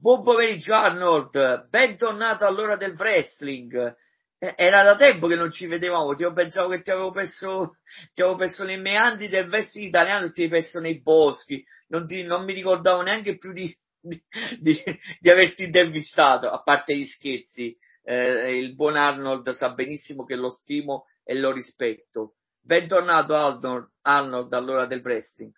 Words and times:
Buon 0.00 0.22
pomeriggio 0.22 0.72
Arnold, 0.72 1.68
bentornato 1.68 2.46
all'ora 2.46 2.76
del 2.76 2.94
wrestling. 2.96 3.94
Era 4.38 4.82
da 4.82 4.96
tempo 4.96 5.26
che 5.26 5.34
non 5.34 5.50
ci 5.50 5.66
vedevamo, 5.66 6.14
io 6.16 6.32
pensavo 6.32 6.70
che 6.70 6.80
ti 6.80 6.90
avevo 6.90 7.10
perso, 7.10 7.76
ti 8.14 8.22
avevo 8.22 8.38
perso 8.38 8.64
nei 8.64 8.80
meandri 8.80 9.28
del 9.28 9.48
wrestling 9.48 9.88
italiano 9.88 10.24
e 10.24 10.30
ti 10.30 10.44
avevo 10.44 10.56
perso 10.56 10.80
nei 10.80 11.02
boschi, 11.02 11.62
non, 11.88 12.06
ti, 12.06 12.22
non 12.22 12.44
mi 12.44 12.54
ricordavo 12.54 13.02
neanche 13.02 13.36
più 13.36 13.52
di, 13.52 13.70
di, 14.00 14.18
di, 14.58 14.82
di, 15.20 15.30
averti 15.30 15.64
intervistato, 15.64 16.48
a 16.48 16.62
parte 16.62 16.96
gli 16.96 17.04
scherzi. 17.04 17.76
Eh, 18.02 18.56
il 18.56 18.74
buon 18.74 18.96
Arnold 18.96 19.50
sa 19.50 19.74
benissimo 19.74 20.24
che 20.24 20.34
lo 20.34 20.48
stimo 20.48 21.08
e 21.22 21.38
lo 21.38 21.52
rispetto. 21.52 22.36
Bentornato 22.58 23.34
Arnold, 23.34 23.90
Arnold 24.00 24.50
all'ora 24.54 24.86
del 24.86 25.02
wrestling. 25.04 25.52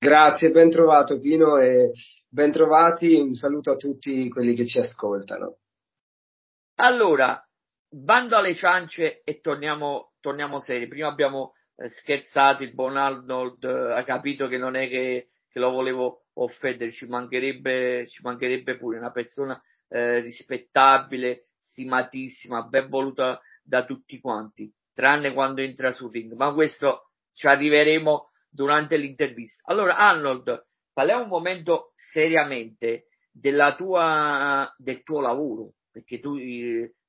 Grazie, 0.00 0.52
ben 0.52 0.70
trovato 0.70 1.18
Pino 1.18 1.58
e 1.58 1.90
ben 2.28 2.52
trovati, 2.52 3.14
un 3.14 3.34
saluto 3.34 3.72
a 3.72 3.76
tutti 3.76 4.28
quelli 4.28 4.54
che 4.54 4.64
ci 4.64 4.78
ascoltano. 4.78 5.58
Allora, 6.76 7.44
bando 7.88 8.36
alle 8.36 8.54
ciance 8.54 9.22
e 9.24 9.40
torniamo, 9.40 10.12
torniamo 10.20 10.60
seri. 10.60 10.86
Prima 10.86 11.08
abbiamo 11.08 11.54
eh, 11.74 11.88
scherzato, 11.88 12.62
il 12.62 12.74
buon 12.74 12.96
Arnold 12.96 13.64
eh, 13.64 13.92
ha 13.94 14.04
capito 14.04 14.46
che 14.46 14.56
non 14.56 14.76
è 14.76 14.88
che, 14.88 15.30
che 15.48 15.58
lo 15.58 15.70
volevo 15.70 16.26
offendere, 16.34 16.92
ci 16.92 17.06
mancherebbe, 17.06 18.06
ci 18.06 18.22
mancherebbe 18.22 18.76
pure 18.76 18.98
una 18.98 19.10
persona 19.10 19.60
eh, 19.88 20.20
rispettabile, 20.20 21.48
stimatissima, 21.58 22.62
ben 22.62 22.88
voluta 22.88 23.40
da 23.64 23.84
tutti 23.84 24.20
quanti, 24.20 24.72
tranne 24.92 25.32
quando 25.32 25.60
entra 25.60 25.90
sul 25.90 26.12
ring, 26.12 26.34
ma 26.34 26.54
questo 26.54 27.10
ci 27.32 27.48
arriveremo 27.48 28.27
durante 28.48 28.96
l'intervista. 28.96 29.70
Allora, 29.70 29.96
Arnold, 29.96 30.66
parliamo 30.92 31.22
un 31.22 31.28
momento 31.28 31.92
seriamente 31.94 33.08
della 33.30 33.74
tua, 33.74 34.72
del 34.76 35.02
tuo 35.02 35.20
lavoro, 35.20 35.74
perché 35.90 36.18
tu, 36.18 36.36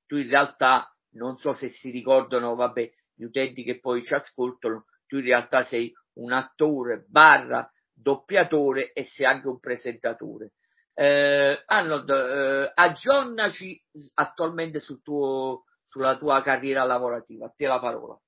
tu 0.06 0.18
in 0.18 0.30
realtà, 0.30 0.94
non 1.14 1.38
so 1.38 1.54
se 1.54 1.70
si 1.70 1.90
ricordano, 1.92 2.56
vabbè, 2.56 2.90
gli 3.16 3.24
utenti 3.24 3.64
che 3.64 3.80
poi 3.80 4.04
ci 4.04 4.14
ascoltano, 4.14 4.86
tu 5.08 5.18
in 5.18 5.24
realtà 5.24 5.64
sei 5.64 5.92
un 6.14 6.32
attore 6.32 7.06
barra 7.08 7.70
doppiatore 7.92 8.94
e 8.94 9.04
sei 9.06 9.26
anche 9.26 9.48
un 9.48 9.60
presentatore. 9.60 10.54
Eh, 10.94 11.64
Arnold, 11.66 12.10
eh, 12.10 12.72
aggiornaci 12.74 13.82
attualmente 14.16 14.80
sul 14.80 15.02
tuo, 15.02 15.64
sulla 15.86 16.18
tua 16.18 16.42
carriera 16.42 16.84
lavorativa, 16.84 17.48
a 17.48 17.54
te 17.56 17.66
la 17.66 17.80
parola. 17.80 18.20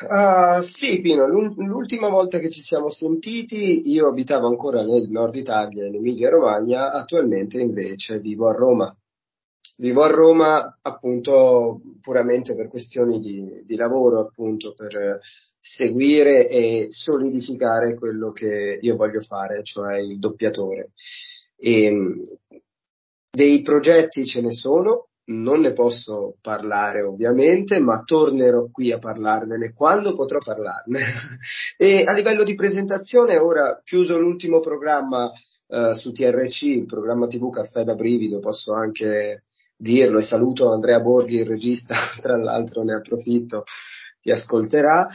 Uh, 0.00 0.60
sì, 0.60 1.00
Pino, 1.00 1.26
l'ultima 1.28 2.08
volta 2.08 2.40
che 2.40 2.50
ci 2.50 2.62
siamo 2.62 2.90
sentiti 2.90 3.88
io 3.88 4.08
abitavo 4.08 4.48
ancora 4.48 4.82
nel 4.82 5.08
nord 5.08 5.36
Italia, 5.36 5.86
in 5.86 5.94
Emilia 5.94 6.30
Romagna, 6.30 6.90
attualmente 6.90 7.60
invece 7.60 8.18
vivo 8.18 8.48
a 8.48 8.52
Roma. 8.54 8.96
Vivo 9.76 10.02
a 10.02 10.08
Roma 10.08 10.78
appunto 10.82 11.80
puramente 12.00 12.56
per 12.56 12.68
questioni 12.68 13.20
di, 13.20 13.62
di 13.64 13.76
lavoro, 13.76 14.20
appunto 14.20 14.74
per 14.74 15.20
seguire 15.60 16.48
e 16.48 16.86
solidificare 16.90 17.94
quello 17.94 18.32
che 18.32 18.78
io 18.80 18.96
voglio 18.96 19.20
fare, 19.20 19.62
cioè 19.62 19.98
il 19.98 20.18
doppiatore. 20.18 20.90
E, 21.56 22.22
dei 23.30 23.62
progetti 23.62 24.26
ce 24.26 24.40
ne 24.40 24.52
sono, 24.52 25.08
non 25.26 25.60
ne 25.60 25.72
posso 25.72 26.36
parlare 26.40 27.02
ovviamente, 27.02 27.78
ma 27.78 28.02
tornerò 28.02 28.68
qui 28.70 28.92
a 28.92 28.98
parlarvene 28.98 29.72
quando 29.72 30.14
potrò 30.14 30.38
parlarne. 30.38 31.00
e 31.78 32.04
a 32.04 32.12
livello 32.12 32.42
di 32.42 32.54
presentazione, 32.54 33.38
ora 33.38 33.80
chiuso 33.82 34.18
l'ultimo 34.18 34.60
programma 34.60 35.30
uh, 35.66 35.92
su 35.94 36.12
TRC, 36.12 36.62
il 36.62 36.86
programma 36.86 37.26
TV 37.26 37.50
Caffè 37.50 37.84
da 37.84 37.94
Brivido, 37.94 38.38
posso 38.40 38.72
anche 38.72 39.44
dirlo 39.76 40.18
e 40.18 40.22
saluto 40.22 40.70
Andrea 40.70 41.00
Borghi, 41.00 41.36
il 41.36 41.46
regista, 41.46 41.94
tra 42.20 42.36
l'altro 42.36 42.82
ne 42.82 42.94
approfitto, 42.94 43.64
ti 44.20 44.30
ascolterà. 44.30 45.08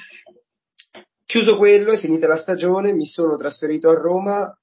Chiuso 1.25 1.57
quello 1.57 1.91
e 1.91 1.99
finita 1.99 2.25
la 2.25 2.37
stagione, 2.37 2.91
mi 2.91 3.05
sono 3.05 3.35
trasferito 3.35 3.89
a 3.89 3.93
Roma 3.93 4.58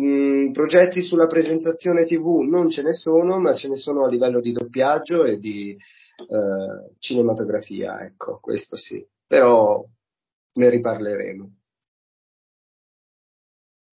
Mm, 0.00 0.52
progetti 0.52 1.02
sulla 1.02 1.26
presentazione 1.26 2.04
TV 2.06 2.40
non 2.40 2.70
ce 2.70 2.82
ne 2.82 2.94
sono, 2.94 3.38
ma 3.38 3.52
ce 3.52 3.68
ne 3.68 3.76
sono 3.76 4.04
a 4.04 4.08
livello 4.08 4.40
di 4.40 4.52
doppiaggio 4.52 5.24
e 5.24 5.38
di 5.38 5.70
eh, 5.72 6.96
cinematografia, 6.98 8.00
ecco, 8.00 8.38
questo 8.40 8.76
sì. 8.76 9.06
Però 9.26 9.84
ne 10.54 10.70
riparleremo. 10.70 11.56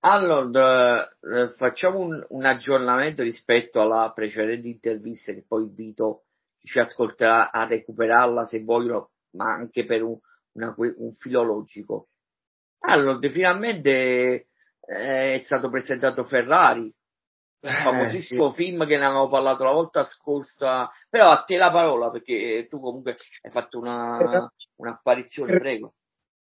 Allora, 0.02 1.06
eh, 1.06 1.50
facciamo 1.58 2.00
un, 2.00 2.26
un, 2.30 2.46
aggiornamento 2.46 3.22
rispetto 3.22 3.82
alla 3.82 4.12
precedente 4.16 4.70
intervista 4.70 5.34
che 5.34 5.44
poi 5.46 5.64
invito 5.64 6.24
chi 6.58 6.68
ci 6.68 6.80
ascolterà 6.80 7.52
a 7.52 7.68
recuperarla 7.68 8.46
se 8.46 8.64
vogliono, 8.64 9.12
ma 9.32 9.52
anche 9.54 9.86
per 9.86 10.04
un, 10.04 10.18
una, 10.54 10.74
un 10.78 11.12
filologico. 11.12 12.08
Allora, 12.84 13.20
finalmente 13.30 14.49
eh, 14.90 15.36
è 15.36 15.40
stato 15.42 15.70
presentato 15.70 16.24
Ferrari, 16.24 16.82
il 16.82 17.70
eh, 17.70 17.84
famosissimo 17.84 18.50
sì. 18.50 18.64
film 18.64 18.88
che 18.88 18.98
ne 18.98 19.06
avevamo 19.06 19.30
parlato 19.30 19.64
la 19.64 19.72
volta 19.72 20.04
scorsa, 20.04 20.90
però 21.10 21.30
a 21.30 21.44
te 21.44 21.58
la 21.58 21.72
parola 21.72 22.10
perché 22.10 22.66
tu 22.70 22.80
comunque 22.80 23.16
hai 23.42 23.52
fatto 23.52 23.78
una, 23.78 24.52
un'apparizione, 24.76 25.60
prego. 25.60 25.94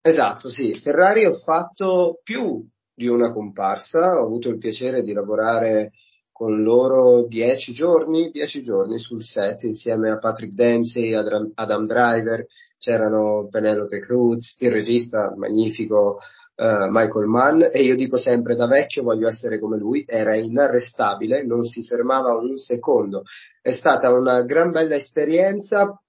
Esatto, 0.01 0.49
sì, 0.49 0.73
Ferrari 0.75 1.25
ho 1.25 1.33
fatto 1.33 2.19
più 2.21 2.63
di 2.93 3.07
una 3.07 3.33
comparsa, 3.33 4.19
ho 4.19 4.25
avuto 4.25 4.49
il 4.49 4.59
piacere 4.59 5.01
di 5.01 5.13
lavorare 5.13 5.91
con 6.31 6.61
loro 6.61 7.25
dieci 7.27 7.73
giorni, 7.73 8.29
dieci 8.29 8.61
giorni 8.61 8.99
sul 8.99 9.23
set 9.23 9.63
insieme 9.63 10.11
a 10.11 10.19
Patrick 10.19 10.53
Dempsey, 10.53 11.13
Adam 11.13 11.85
Driver, 11.85 12.45
c'erano 12.77 13.47
Penelope 13.49 13.99
Cruz, 13.99 14.57
il 14.59 14.69
regista 14.69 15.33
magnifico 15.35 16.19
uh, 16.55 16.87
Michael 16.89 17.27
Mann 17.27 17.61
e 17.71 17.81
io 17.83 17.95
dico 17.95 18.17
sempre 18.17 18.55
da 18.55 18.67
vecchio 18.67 19.03
voglio 19.03 19.27
essere 19.27 19.59
come 19.59 19.77
lui, 19.77 20.03
era 20.07 20.35
inarrestabile, 20.35 21.43
non 21.43 21.63
si 21.65 21.83
fermava 21.83 22.33
un 22.35 22.57
secondo. 22.57 23.23
È 23.61 23.71
stata 23.71 24.09
una 24.11 24.43
gran 24.43 24.71
bella 24.71 24.95
esperienza 24.95 25.99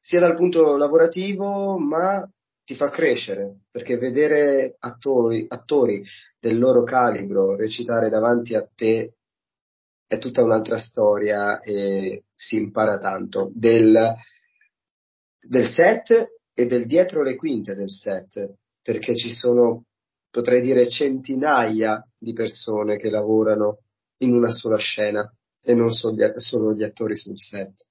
sia 0.00 0.20
dal 0.20 0.36
punto 0.36 0.76
lavorativo 0.76 1.78
ma 1.78 2.28
ti 2.64 2.74
fa 2.74 2.90
crescere 2.90 3.60
perché 3.70 3.96
vedere 3.96 4.76
attori, 4.78 5.46
attori 5.48 6.02
del 6.38 6.58
loro 6.58 6.82
calibro 6.82 7.54
recitare 7.54 8.08
davanti 8.08 8.54
a 8.54 8.68
te 8.72 9.14
è 10.06 10.18
tutta 10.18 10.42
un'altra 10.42 10.78
storia 10.78 11.60
e 11.60 12.24
si 12.34 12.56
impara 12.56 12.98
tanto 12.98 13.50
del, 13.54 14.14
del 15.40 15.66
set 15.68 16.38
e 16.54 16.66
del 16.66 16.86
dietro 16.86 17.22
le 17.22 17.36
quinte 17.36 17.74
del 17.74 17.90
set 17.90 18.54
perché 18.86 19.16
ci 19.16 19.32
sono, 19.32 19.86
potrei 20.30 20.60
dire, 20.60 20.88
centinaia 20.88 22.06
di 22.16 22.32
persone 22.32 22.98
che 22.98 23.10
lavorano 23.10 23.80
in 24.18 24.32
una 24.32 24.52
sola 24.52 24.76
scena 24.76 25.28
e 25.60 25.74
non 25.74 25.90
solo 25.90 26.72
gli 26.72 26.84
attori 26.84 27.16
sul 27.16 27.36
set. 27.36 27.84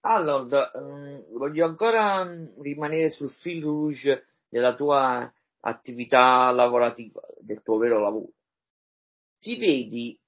Allora, 0.00 0.70
um, 0.72 1.22
voglio 1.36 1.66
ancora 1.66 2.26
rimanere 2.62 3.10
sul 3.10 3.30
fil 3.30 3.62
rouge 3.62 4.24
della 4.48 4.74
tua 4.74 5.30
attività 5.60 6.50
lavorativa, 6.52 7.20
del 7.38 7.60
tuo 7.60 7.76
vero 7.76 8.00
lavoro. 8.00 8.32
Ti 9.38 9.58
vedi, 9.58 10.18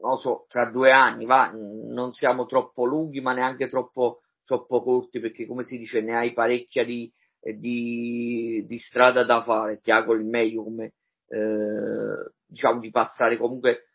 non 0.00 0.16
so, 0.16 0.46
tra 0.48 0.70
due 0.70 0.92
anni, 0.92 1.26
va, 1.26 1.50
non 1.52 2.12
siamo 2.12 2.46
troppo 2.46 2.86
lunghi 2.86 3.20
ma 3.20 3.34
neanche 3.34 3.66
troppo 3.66 4.22
troppo 4.46 4.82
corti 4.82 5.20
perché 5.20 5.44
come 5.44 5.64
si 5.64 5.76
dice 5.76 6.00
ne 6.00 6.14
hai 6.14 6.32
parecchia 6.32 6.84
di, 6.84 7.12
eh, 7.40 7.54
di, 7.54 8.64
di 8.64 8.78
strada 8.78 9.24
da 9.24 9.42
fare, 9.42 9.80
ti 9.80 9.90
auguro 9.90 10.18
il 10.18 10.24
meglio 10.24 10.62
come 10.62 10.94
eh, 11.28 12.32
diciamo 12.46 12.80
di 12.80 12.90
passare 12.90 13.36
comunque 13.36 13.88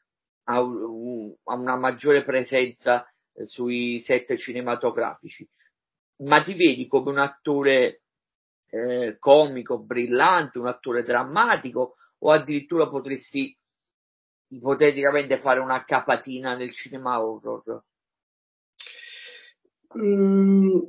a, 0.44 0.58
a 0.58 1.56
una 1.56 1.78
maggiore 1.78 2.24
presenza 2.24 3.06
eh, 3.34 3.46
sui 3.46 4.00
set 4.02 4.36
cinematografici, 4.36 5.50
ma 6.24 6.42
ti 6.42 6.54
vedi 6.54 6.88
come 6.88 7.12
un 7.12 7.20
attore 7.20 8.02
eh, 8.70 9.16
comico, 9.20 9.80
brillante, 9.80 10.60
un 10.60 10.68
attore 10.68 11.04
drammatico 11.04 11.96
o 12.20 12.32
addirittura 12.32 12.90
potresti 12.90 13.58
ipoteticamente 14.50 15.40
fare 15.40 15.60
una 15.60 15.84
capatina 15.86 16.56
nel 16.56 16.72
cinema 16.72 17.22
horror? 17.24 17.84
Mm, 19.98 20.80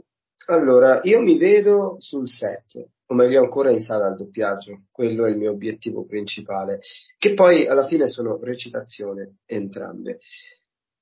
allora, 0.46 1.00
io 1.02 1.20
mi 1.20 1.37
vedo 1.38 1.96
sul 1.99 2.28
set, 2.28 2.88
o 3.06 3.14
meglio 3.14 3.40
ancora 3.43 3.70
in 3.70 3.81
sala 3.81 4.06
al 4.06 4.16
doppiaggio, 4.16 4.84
quello 4.90 5.26
è 5.26 5.31
il 5.31 5.38
mio 5.38 5.50
obiettivo 5.50 6.04
principale, 6.04 6.81
che 7.19 7.34
poi 7.34 7.66
alla 7.66 7.87
fine 7.87 8.06
sono 8.08 8.38
recitazione 8.43 9.38
entrambe. 9.46 10.19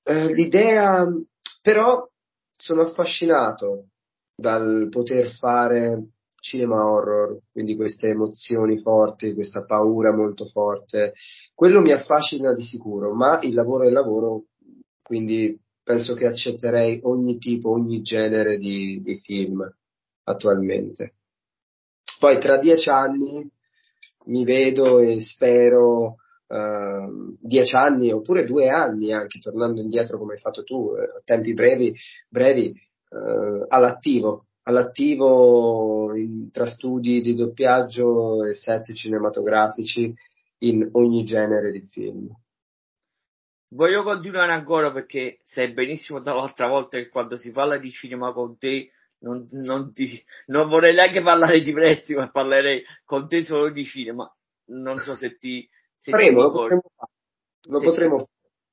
Eh, 0.03 0.33
l'idea, 0.33 1.07
però, 1.63 2.07
sono 2.51 2.83
affascinato 2.83 3.89
dal 4.35 4.89
poter 4.91 5.29
fare 5.31 6.09
cinema 6.41 6.85
horror, 6.85 7.39
quindi 7.53 7.77
queste 7.77 8.09
emozioni 8.09 8.79
forti, 8.79 9.35
questa 9.35 9.65
paura 9.65 10.13
molto 10.15 10.47
forte. 10.47 11.13
Quello 11.55 11.81
mi 11.81 11.93
affascina 11.93 12.53
di 12.55 12.63
sicuro, 12.63 13.15
ma 13.15 13.39
il 13.43 13.55
lavoro 13.55 13.85
è 13.85 13.89
il 13.89 13.93
lavoro, 13.93 14.45
quindi 15.03 15.59
penso 15.91 16.15
che 16.15 16.27
accetterei 16.27 17.01
ogni 17.03 17.37
tipo, 17.39 17.71
ogni 17.71 18.01
genere 18.01 18.59
di, 18.59 19.01
di 19.03 19.19
film 19.19 19.69
attualmente. 20.23 21.15
Poi 22.21 22.39
tra 22.39 22.59
dieci 22.59 22.89
anni 22.89 23.51
mi 24.27 24.45
vedo 24.45 25.01
e 25.01 25.21
spero 25.21 26.15
uh, 26.47 27.37
dieci 27.41 27.75
anni 27.75 28.13
oppure 28.13 28.45
due 28.45 28.69
anni 28.69 29.13
anche 29.13 29.41
tornando 29.41 29.81
indietro 29.81 30.17
come 30.17 30.35
hai 30.35 30.39
fatto 30.39 30.63
tu 30.63 30.95
eh, 30.95 31.03
a 31.03 31.23
tempi 31.25 31.55
brevi, 31.55 31.93
brevi 32.29 32.73
uh, 33.09 33.65
all'attivo 33.67 34.45
all'attivo 34.63 36.15
in, 36.15 36.51
tra 36.53 36.67
studi 36.67 37.21
di 37.21 37.35
doppiaggio 37.35 38.45
e 38.45 38.55
set 38.55 38.93
cinematografici 38.93 40.15
in 40.59 40.89
ogni 40.93 41.25
genere 41.25 41.73
di 41.73 41.81
film. 41.81 42.29
Voglio 43.73 44.03
continuare 44.03 44.53
ancora 44.53 44.91
perché 44.91 45.41
sai 45.45 45.73
benissimo 45.73 46.21
dall'altra 46.21 46.67
volta 46.67 46.99
che 46.99 47.09
quando 47.09 47.37
si 47.37 47.53
parla 47.53 47.79
di 47.79 47.91
cinema 47.91 48.33
con 48.33 48.59
te 48.59 48.91
non, 49.21 49.45
non, 49.53 49.93
ti, 49.93 50.23
non 50.47 50.69
vorrei 50.69 50.95
neanche 50.95 51.23
parlare 51.23 51.61
di 51.61 51.73
wrestling, 51.73 52.21
ma 52.21 52.31
parlerei 52.31 52.83
con 53.05 53.29
te 53.29 53.45
solo 53.45 53.71
di 53.71 53.85
cinema. 53.85 54.33
Non 54.67 54.99
so 54.99 55.15
se 55.15 55.37
ti, 55.37 55.69
se 55.97 56.11
Faremo, 56.11 56.37
ti 56.37 56.43
lo 56.43 56.53
potremo 56.53 56.83
fare. 56.97 57.13
Lo 57.69 57.79
se 57.79 57.85
potremo 57.87 58.17
ti, 58.17 58.25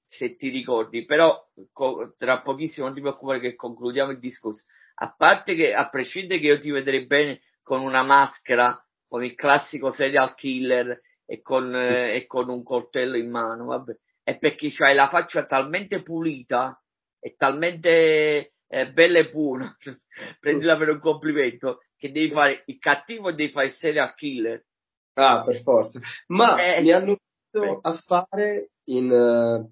se 0.06 0.36
ti 0.36 0.50
ricordi, 0.50 1.06
però 1.06 1.46
co- 1.72 2.14
tra 2.18 2.42
pochissimo 2.42 2.86
non 2.86 2.96
ti 2.96 3.02
preoccupare 3.02 3.40
che 3.40 3.56
concludiamo 3.56 4.12
il 4.12 4.20
discorso. 4.20 4.66
A 4.96 5.14
parte 5.16 5.56
che, 5.56 5.74
a 5.74 5.90
prescindere 5.90 6.40
che 6.40 6.48
io 6.48 6.58
ti 6.60 6.72
vedrei 6.72 7.06
bene 7.06 7.42
con 7.62 7.82
una 7.82 8.04
maschera, 8.04 8.82
con 9.08 9.24
il 9.24 9.36
classico 9.36 9.90
serial 9.90 10.34
killer 10.36 11.02
e 11.26 11.42
con, 11.42 11.76
eh, 11.76 12.16
e 12.16 12.26
con 12.26 12.50
un 12.50 12.64
coltello 12.64 13.18
in 13.18 13.30
mano, 13.30 13.66
vabbè, 13.66 13.94
è 14.28 14.38
perché 14.38 14.68
c'hai 14.70 14.94
la 14.94 15.08
faccia 15.08 15.46
talmente 15.46 16.02
pulita 16.02 16.78
e 17.18 17.36
talmente 17.38 18.56
eh, 18.68 18.92
bella 18.92 19.20
e 19.20 19.30
buona, 19.30 19.74
prendila 20.42 20.76
per 20.76 20.90
un 20.90 21.00
complimento, 21.00 21.80
che 21.96 22.12
devi 22.12 22.30
fare 22.32 22.64
il 22.66 22.78
cattivo 22.78 23.30
e 23.30 23.36
devi 23.36 23.54
fare 23.54 23.68
il 23.68 23.76
serial 23.76 24.14
killer. 24.16 24.66
Ah, 25.14 25.40
per 25.40 25.62
forza. 25.62 26.02
Ma 26.28 26.62
eh, 26.62 26.82
mi 26.82 26.92
hanno 26.92 27.16
visto 27.16 27.80
a 27.82 27.94
fare 27.94 28.72
in 28.88 29.10
uh, 29.10 29.72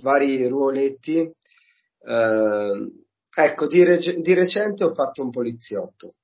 vari 0.00 0.48
ruoletti. 0.48 1.30
Uh, 1.98 3.04
ecco, 3.34 3.66
di, 3.66 3.84
rec- 3.84 4.16
di 4.16 4.32
recente 4.32 4.82
ho 4.82 4.94
fatto 4.94 5.22
un 5.22 5.28
poliziotto. 5.28 6.14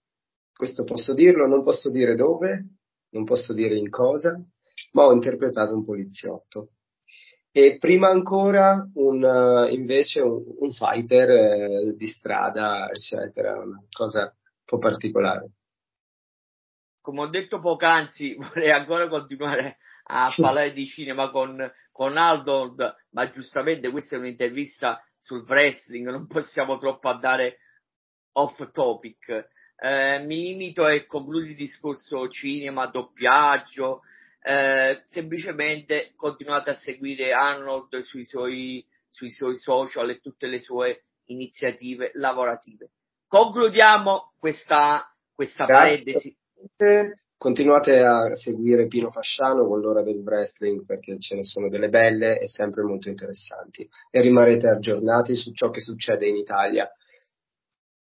Questo 0.51 0.85
posso 0.85 1.13
dirlo, 1.13 1.47
non 1.47 1.63
posso 1.63 1.91
dire 1.91 2.15
dove, 2.15 2.69
non 3.11 3.25
posso 3.25 3.53
dire 3.53 3.77
in 3.77 3.91
cosa, 3.91 4.43
ma 4.93 5.05
ho 5.05 5.13
interpretato 5.13 5.75
un 5.75 5.85
poliziotto. 5.85 6.71
E 7.55 7.77
prima 7.79 8.09
ancora 8.09 8.89
un, 8.95 9.23
uh, 9.23 9.71
invece 9.71 10.21
un, 10.23 10.43
un 10.59 10.71
fighter 10.71 11.29
uh, 11.29 11.95
di 11.95 12.07
strada, 12.07 12.89
eccetera, 12.89 13.59
una 13.59 13.79
cosa 13.91 14.23
un 14.23 14.65
po' 14.65 14.79
particolare. 14.79 15.51
Come 17.03 17.21
ho 17.21 17.27
detto 17.29 17.61
poc'anzi, 17.61 18.37
vorrei 18.41 18.71
ancora 18.71 19.07
continuare 19.07 19.77
a 20.05 20.33
parlare 20.35 20.73
di 20.73 20.87
cinema 20.87 21.31
con, 21.31 21.71
con 21.91 22.17
Aldo, 22.17 22.75
ma 23.11 23.29
giustamente 23.29 23.91
questa 23.91 24.17
è 24.17 24.19
un'intervista 24.19 25.05
sul 25.19 25.45
wrestling, 25.47 26.09
non 26.09 26.27
possiamo 26.27 26.79
troppo 26.79 27.09
andare 27.09 27.59
off 28.33 28.71
topic. 28.71 29.51
Eh, 29.77 30.21
mi 30.21 30.43
limito 30.43 30.87
e 30.89 31.05
concludo 31.05 31.45
il 31.45 31.55
discorso 31.55 32.29
cinema, 32.29 32.87
doppiaggio, 32.87 34.03
eh, 34.43 35.03
semplicemente 35.05 36.13
continuate 36.17 36.71
a 36.71 36.75
seguire 36.75 37.33
Arnold 37.33 37.99
sui 37.99 38.25
suoi, 38.25 38.85
sui 39.09 39.31
suoi 39.31 39.57
social 39.57 40.11
e 40.11 40.21
tutte 40.21 40.47
le 40.47 40.59
sue 40.59 41.05
iniziative 41.27 42.11
lavorative. 42.15 42.91
Concludiamo 43.27 44.33
questa, 44.39 45.11
questa 45.35 45.65
parentesi. 45.65 46.37
Continuate 47.37 47.99
a 47.99 48.35
seguire 48.37 48.87
Pino 48.87 49.11
Fasciano 49.11 49.67
con 49.67 49.81
l'ora 49.81 50.03
del 50.03 50.23
wrestling 50.25 50.85
perché 50.85 51.19
ce 51.19 51.35
ne 51.35 51.45
sono 51.45 51.69
delle 51.69 51.89
belle 51.89 52.39
e 52.39 52.47
sempre 52.47 52.85
molto 52.85 53.09
interessanti 53.09 53.89
e 54.11 54.21
rimarrete 54.21 54.69
aggiornati 54.69 55.35
su 55.35 55.53
ciò 55.53 55.71
che 55.71 55.81
succede 55.81 56.29
in 56.29 56.37
Italia. 56.37 56.89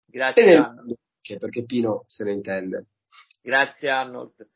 Grazie. 0.06 0.46
Nel... 0.46 0.98
Perché 1.40 1.64
Pino 1.66 2.04
se 2.06 2.24
ne 2.24 2.34
intende. 2.34 2.86
Grazie 3.42 3.90
Arnold. 3.90 4.48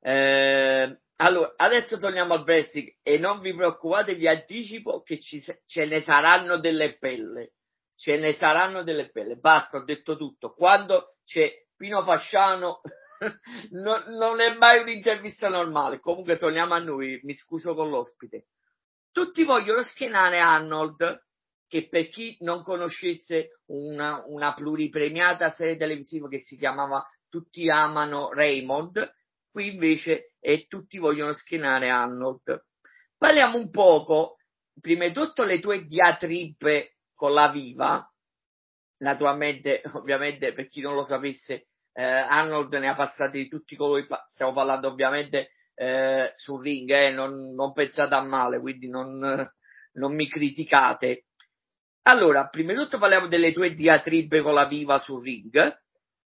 Eh, 0.00 0.98
allora, 1.22 1.54
adesso 1.56 1.98
torniamo 1.98 2.34
al 2.34 2.42
wrestling 2.42 2.96
e 3.00 3.16
non 3.16 3.40
vi 3.40 3.54
preoccupate, 3.54 4.16
vi 4.16 4.26
anticipo 4.26 5.02
che 5.02 5.20
ci, 5.20 5.40
ce 5.40 5.86
ne 5.86 6.02
saranno 6.02 6.58
delle 6.58 6.98
pelle. 6.98 7.52
Ce 7.94 8.16
ne 8.16 8.34
saranno 8.34 8.82
delle 8.82 9.08
pelle. 9.10 9.36
Basta, 9.36 9.78
ho 9.78 9.84
detto 9.84 10.16
tutto. 10.16 10.52
Quando 10.52 11.14
c'è 11.24 11.48
Pino 11.76 12.02
Fasciano 12.02 12.80
no, 13.70 14.04
non 14.08 14.40
è 14.40 14.56
mai 14.56 14.80
un'intervista 14.80 15.48
normale. 15.48 16.00
Comunque 16.00 16.36
torniamo 16.36 16.74
a 16.74 16.78
noi, 16.78 17.20
mi 17.22 17.34
scuso 17.34 17.74
con 17.74 17.88
l'ospite. 17.88 18.46
Tutti 19.12 19.44
vogliono 19.44 19.82
schienare 19.82 20.40
Arnold, 20.40 21.24
che 21.68 21.86
per 21.88 22.08
chi 22.08 22.36
non 22.40 22.64
conoscesse 22.64 23.60
una, 23.66 24.24
una 24.26 24.52
pluripremiata 24.54 25.52
serie 25.52 25.76
televisiva 25.76 26.26
che 26.26 26.40
si 26.40 26.56
chiamava 26.56 27.04
Tutti 27.28 27.68
amano 27.68 28.32
Raymond, 28.32 29.14
qui 29.50 29.68
invece 29.68 30.31
è 30.42 30.66
Tutti 30.66 30.98
vogliono 30.98 31.32
schienare 31.32 31.88
Arnold. 31.88 32.64
Parliamo 33.16 33.56
un 33.56 33.70
poco, 33.70 34.38
prima 34.80 35.06
di 35.06 35.12
tutto, 35.12 35.44
le 35.44 35.60
tue 35.60 35.84
diatribe 35.84 36.96
con 37.14 37.32
la 37.32 37.48
Viva, 37.48 38.04
naturalmente, 38.98 39.82
ovviamente, 39.94 40.52
per 40.52 40.68
chi 40.68 40.80
non 40.80 40.94
lo 40.94 41.04
sapesse, 41.04 41.68
eh, 41.92 42.02
Arnold 42.02 42.74
ne 42.74 42.88
ha 42.88 42.94
passati 42.96 43.38
di 43.38 43.48
tutti 43.48 43.76
colori, 43.76 44.04
stiamo 44.28 44.52
parlando 44.52 44.88
ovviamente 44.88 45.52
eh, 45.74 46.32
sul 46.34 46.60
ring, 46.60 46.90
eh, 46.90 47.12
non, 47.12 47.54
non, 47.54 47.72
pensate 47.72 48.14
a 48.14 48.22
male, 48.22 48.58
quindi 48.58 48.88
non, 48.88 49.18
non, 49.92 50.14
mi 50.14 50.28
criticate. 50.28 51.26
Allora, 52.02 52.48
prima 52.48 52.72
di 52.72 52.78
tutto 52.78 52.98
parliamo 52.98 53.28
delle 53.28 53.52
tue 53.52 53.72
diatribe 53.72 54.40
con 54.40 54.54
la 54.54 54.66
viva 54.66 54.98
sul 54.98 55.22
ring 55.22 55.81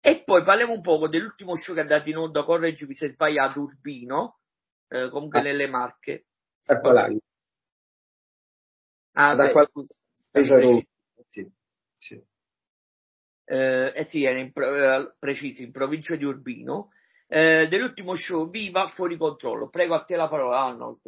e 0.06 0.24
poi 0.26 0.44
parliamo 0.44 0.74
un 0.74 0.82
po' 0.82 1.08
dell'ultimo 1.08 1.56
show 1.56 1.74
che 1.74 1.80
è 1.80 1.84
andato 1.84 2.10
in 2.10 2.18
onda, 2.18 2.44
correggimi 2.44 2.94
se 2.94 3.08
sbagliato, 3.08 3.62
Urbino, 3.62 4.40
eh, 4.90 5.10
comunque 5.10 5.40
ah. 5.40 5.44
nelle 5.44 5.68
Marche. 5.68 6.26
Quale 6.66 7.20
Ah, 9.16 9.36
da 9.36 9.46
beh, 9.46 9.52
qual... 9.52 9.68
scusa, 9.68 9.96
sì, 11.30 11.52
sì 11.96 12.24
eh, 13.46 13.92
eh 13.96 14.04
sì, 14.06 14.24
era 14.24 14.40
in, 14.40 14.52
eh, 14.56 15.14
preciso, 15.20 15.62
in 15.62 15.72
provincia 15.72 16.16
di 16.16 16.26
Urbino, 16.26 16.90
eh, 17.28 17.68
dell'ultimo 17.68 18.16
show 18.16 18.50
Viva 18.50 18.88
Fuori 18.88 19.18
Controllo. 19.18 19.70
Prego 19.70 19.96
a 19.96 20.04
te 20.04 20.16
la 20.16 20.28
parola, 20.28 20.64
Arnold. 20.64 21.00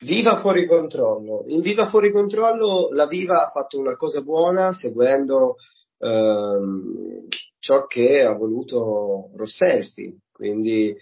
Viva 0.00 0.40
fuori 0.40 0.66
controllo. 0.66 1.44
In 1.46 1.60
Viva 1.60 1.88
fuori 1.88 2.10
controllo 2.10 2.88
la 2.90 3.06
Viva 3.06 3.46
ha 3.46 3.50
fatto 3.50 3.78
una 3.78 3.96
cosa 3.96 4.20
buona 4.20 4.72
seguendo 4.72 5.54
ehm, 5.98 7.28
ciò 7.64 7.86
che 7.86 8.22
ha 8.22 8.34
voluto 8.34 9.30
Rosselfi, 9.36 10.14
quindi 10.30 10.90
eh, 10.90 10.96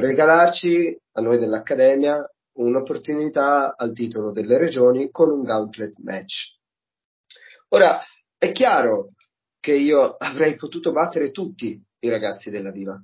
regalarci 0.00 0.98
a 1.12 1.20
noi 1.20 1.36
dell'Accademia 1.36 2.26
un'opportunità 2.52 3.76
al 3.76 3.92
titolo 3.92 4.30
delle 4.30 4.56
regioni 4.56 5.10
con 5.10 5.30
un 5.30 5.42
gauntlet 5.42 5.98
match. 5.98 6.56
Ora, 7.68 8.00
è 8.38 8.52
chiaro, 8.52 9.10
che 9.60 9.74
io 9.74 10.16
avrei 10.16 10.56
potuto 10.56 10.92
battere 10.92 11.30
tutti 11.30 11.78
i 11.98 12.08
ragazzi 12.08 12.48
della 12.48 12.70
Viva. 12.70 12.98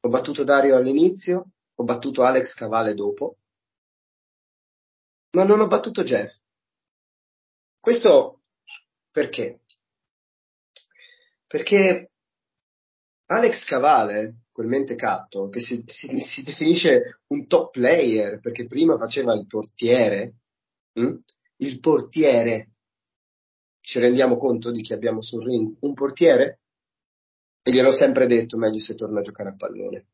Ho 0.00 0.08
battuto 0.10 0.44
Dario 0.44 0.76
all'inizio, 0.76 1.52
ho 1.74 1.82
battuto 1.82 2.24
Alex 2.24 2.52
Cavale 2.52 2.92
dopo, 2.92 3.38
ma 5.30 5.44
non 5.44 5.60
ho 5.60 5.66
battuto 5.66 6.02
Jeff. 6.02 6.36
Questo 7.80 8.42
perché? 9.10 9.60
Perché 11.46 12.10
Alex 13.26 13.64
Cavale, 13.64 14.42
quel 14.52 14.66
mentecatto, 14.66 15.48
che 15.48 15.60
si, 15.60 15.82
si, 15.86 16.18
si, 16.18 16.42
definisce 16.42 17.20
un 17.28 17.46
top 17.46 17.72
player 17.72 18.40
perché 18.40 18.66
prima 18.66 18.98
faceva 18.98 19.34
il 19.34 19.46
portiere, 19.46 20.34
hm? 20.92 21.16
il 21.56 21.80
portiere 21.80 22.74
ci 23.84 23.98
rendiamo 23.98 24.38
conto 24.38 24.70
di 24.70 24.80
chi 24.80 24.94
abbiamo 24.94 25.20
sul 25.20 25.44
ring? 25.44 25.76
Un 25.80 25.92
portiere? 25.92 26.60
E 27.62 27.70
gliel'ho 27.70 27.92
sempre 27.92 28.26
detto, 28.26 28.56
meglio 28.56 28.78
se 28.78 28.94
torna 28.94 29.20
a 29.20 29.22
giocare 29.22 29.50
a 29.50 29.56
pallone. 29.56 30.06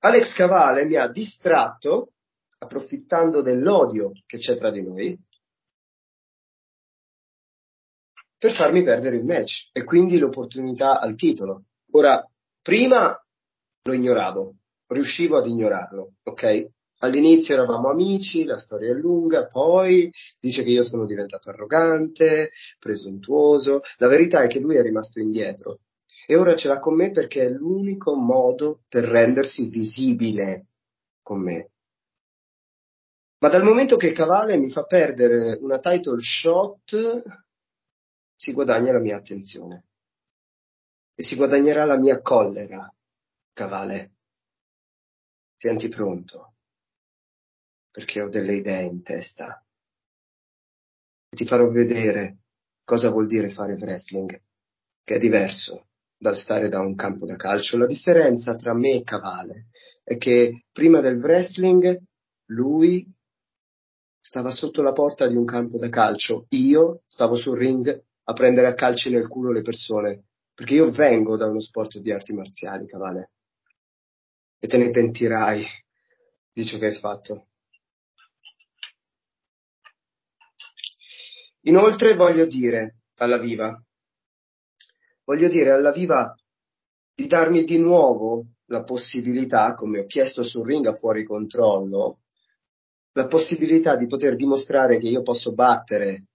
Alex 0.00 0.34
Cavale 0.34 0.84
mi 0.84 0.96
ha 0.96 1.08
distratto, 1.08 2.12
approfittando 2.58 3.40
dell'odio 3.40 4.12
che 4.26 4.36
c'è 4.36 4.56
tra 4.56 4.70
di 4.70 4.82
noi, 4.82 5.18
per 8.38 8.52
farmi 8.52 8.82
perdere 8.82 9.16
il 9.16 9.24
match 9.24 9.70
e 9.72 9.84
quindi 9.84 10.18
l'opportunità 10.18 11.00
al 11.00 11.16
titolo. 11.16 11.64
Ora, 11.92 12.24
prima 12.62 13.18
lo 13.82 13.92
ignoravo, 13.92 14.54
riuscivo 14.88 15.38
ad 15.38 15.46
ignorarlo, 15.46 16.14
ok? 16.22 16.66
All'inizio 17.00 17.54
eravamo 17.54 17.90
amici, 17.90 18.44
la 18.44 18.56
storia 18.56 18.90
è 18.90 18.94
lunga, 18.94 19.46
poi 19.46 20.10
dice 20.40 20.62
che 20.62 20.70
io 20.70 20.82
sono 20.82 21.04
diventato 21.04 21.50
arrogante, 21.50 22.50
presuntuoso. 22.78 23.82
La 23.98 24.08
verità 24.08 24.42
è 24.42 24.48
che 24.48 24.58
lui 24.58 24.76
è 24.76 24.82
rimasto 24.82 25.20
indietro 25.20 25.80
e 26.26 26.36
ora 26.36 26.56
ce 26.56 26.68
l'ha 26.68 26.78
con 26.78 26.94
me 26.94 27.10
perché 27.10 27.44
è 27.44 27.48
l'unico 27.48 28.14
modo 28.14 28.80
per 28.88 29.04
rendersi 29.04 29.64
visibile 29.68 30.66
con 31.22 31.40
me. 31.40 31.70
Ma 33.40 33.48
dal 33.48 33.62
momento 33.62 33.96
che 33.96 34.12
Cavale 34.12 34.58
mi 34.58 34.68
fa 34.68 34.82
perdere 34.82 35.56
una 35.60 35.78
title 35.78 36.18
shot, 36.20 37.22
si 38.38 38.52
guadagna 38.52 38.92
la 38.92 39.00
mia 39.00 39.16
attenzione 39.16 39.86
e 41.12 41.24
si 41.24 41.34
guadagnerà 41.34 41.84
la 41.84 41.98
mia 41.98 42.20
collera, 42.20 42.88
Cavale. 43.52 44.12
Tienti 45.56 45.88
pronto 45.88 46.54
perché 47.90 48.22
ho 48.22 48.28
delle 48.28 48.54
idee 48.54 48.84
in 48.84 49.02
testa. 49.02 49.60
Ti 51.30 51.44
farò 51.46 51.68
vedere 51.68 52.42
cosa 52.84 53.10
vuol 53.10 53.26
dire 53.26 53.50
fare 53.50 53.72
wrestling, 53.72 54.40
che 55.02 55.14
è 55.16 55.18
diverso 55.18 55.88
dal 56.16 56.36
stare 56.36 56.68
da 56.68 56.78
un 56.78 56.94
campo 56.94 57.26
da 57.26 57.34
calcio. 57.34 57.76
La 57.76 57.86
differenza 57.86 58.54
tra 58.54 58.72
me 58.72 58.92
e 58.92 59.02
Cavale 59.02 59.70
è 60.04 60.16
che 60.16 60.66
prima 60.70 61.00
del 61.00 61.18
wrestling 61.18 62.00
lui 62.50 63.04
stava 64.20 64.50
sotto 64.50 64.80
la 64.80 64.92
porta 64.92 65.26
di 65.26 65.34
un 65.34 65.44
campo 65.44 65.76
da 65.76 65.88
calcio, 65.88 66.46
io 66.50 67.02
stavo 67.08 67.34
sul 67.34 67.58
ring 67.58 68.06
a 68.28 68.32
prendere 68.34 68.66
a 68.66 68.74
calci 68.74 69.10
nel 69.10 69.26
culo 69.26 69.52
le 69.52 69.62
persone, 69.62 70.24
perché 70.52 70.74
io 70.74 70.90
vengo 70.90 71.36
da 71.38 71.46
uno 71.46 71.60
sport 71.60 71.98
di 71.98 72.12
arti 72.12 72.34
marziali, 72.34 72.86
Cavale. 72.86 73.30
E 74.58 74.66
te 74.66 74.76
ne 74.76 74.90
pentirai 74.90 75.64
di 76.52 76.66
ciò 76.66 76.78
che 76.78 76.86
hai 76.86 76.94
fatto. 76.94 77.46
Inoltre 81.62 82.14
voglio 82.14 82.44
dire 82.44 82.98
alla 83.16 83.38
Viva, 83.38 83.82
voglio 85.24 85.48
dire 85.48 85.70
alla 85.70 85.92
Viva 85.92 86.34
di 87.14 87.26
darmi 87.26 87.64
di 87.64 87.78
nuovo 87.78 88.44
la 88.66 88.84
possibilità, 88.84 89.72
come 89.74 90.00
ho 90.00 90.06
chiesto 90.06 90.42
sul 90.44 90.66
ring 90.66 90.86
a 90.86 90.94
fuori 90.94 91.24
controllo, 91.24 92.20
la 93.12 93.26
possibilità 93.26 93.96
di 93.96 94.06
poter 94.06 94.36
dimostrare 94.36 94.98
che 94.98 95.08
io 95.08 95.22
posso 95.22 95.54
battere 95.54 96.27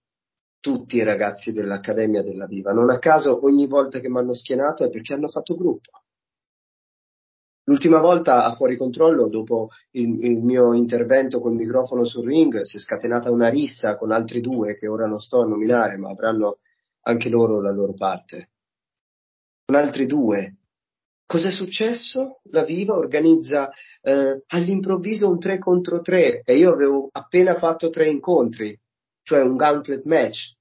tutti 0.64 0.96
i 0.96 1.04
ragazzi 1.04 1.52
dell'Accademia 1.52 2.24
della 2.24 2.46
Viva. 2.46 2.72
Non 2.72 2.90
a 2.90 2.98
caso 2.98 3.44
ogni 3.44 3.68
volta 3.68 4.00
che 4.00 4.08
mi 4.08 4.20
hanno 4.20 4.34
schienato 4.34 4.86
è 4.86 4.90
perché 4.90 5.14
hanno 5.14 5.28
fatto 5.28 5.56
gruppo. 5.56 6.04
L'ultima 7.66 8.00
volta 8.00 8.46
a 8.46 8.54
fuori 8.54 8.78
controllo, 8.78 9.28
dopo 9.28 9.72
il, 9.92 10.24
il, 10.24 10.42
mio 10.42 10.74
intervento 10.74 11.42
col 11.42 11.56
microfono 11.56 12.06
sul 12.06 12.26
ring, 12.26 12.62
si 12.62 12.78
è 12.78 12.80
scatenata 12.80 13.30
una 13.30 13.50
rissa 13.50 13.98
con 13.98 14.14
altri 14.14 14.40
due 14.40 14.74
che 14.76 14.88
ora 14.88 15.06
non 15.06 15.20
sto 15.20 15.42
a 15.42 15.46
nominare, 15.46 15.98
ma 15.98 16.10
avranno 16.10 16.60
anche 17.02 17.28
loro 17.28 17.62
la 17.62 17.72
loro 17.72 17.94
parte. 17.94 18.52
Con 19.66 19.76
altri 19.76 20.06
due. 20.06 20.60
Cos'è 21.26 21.52
successo? 21.52 22.40
La 22.52 22.64
Viva 22.64 22.96
organizza 22.96 23.70
eh, 24.02 24.44
all'improvviso 24.48 25.30
un 25.30 25.40
3 25.40 25.58
contro 25.58 26.00
3 26.00 26.44
e 26.46 26.56
io 26.56 26.72
avevo 26.72 27.10
appena 27.12 27.56
fatto 27.56 27.90
tre 27.90 28.10
incontri, 28.10 28.78
cioè 29.24 29.42
un 29.42 29.56
gauntlet 29.56 30.06
match. 30.06 30.56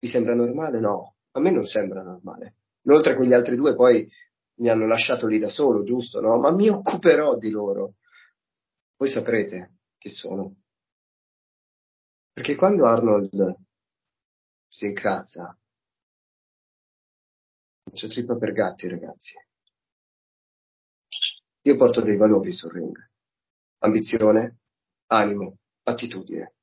Vi 0.00 0.08
sembra 0.08 0.34
normale? 0.34 0.80
No, 0.80 1.16
a 1.32 1.40
me 1.40 1.50
non 1.50 1.66
sembra 1.66 2.02
normale. 2.02 2.56
Inoltre 2.82 3.14
quegli 3.14 3.32
altri 3.32 3.56
due 3.56 3.74
poi 3.74 4.08
mi 4.56 4.68
hanno 4.68 4.86
lasciato 4.86 5.26
lì 5.26 5.38
da 5.38 5.48
solo, 5.48 5.82
giusto? 5.82 6.20
No? 6.20 6.38
Ma 6.38 6.50
mi 6.52 6.68
occuperò 6.68 7.36
di 7.36 7.50
loro. 7.50 7.94
Voi 8.96 9.08
saprete 9.08 9.78
chi 9.98 10.08
sono. 10.08 10.56
Perché 12.32 12.56
quando 12.56 12.86
Arnold 12.86 13.56
si 14.68 14.86
incazza, 14.86 15.42
non 17.84 17.94
c'è 17.94 18.08
trippa 18.08 18.36
per 18.36 18.52
gatti, 18.52 18.88
ragazzi. 18.88 19.34
Io 21.62 21.76
porto 21.76 22.00
dei 22.00 22.16
valori 22.16 22.52
sul 22.52 22.72
ring. 22.72 22.96
Ambizione, 23.78 24.58
animo, 25.06 25.57
attitudine. 25.88 26.54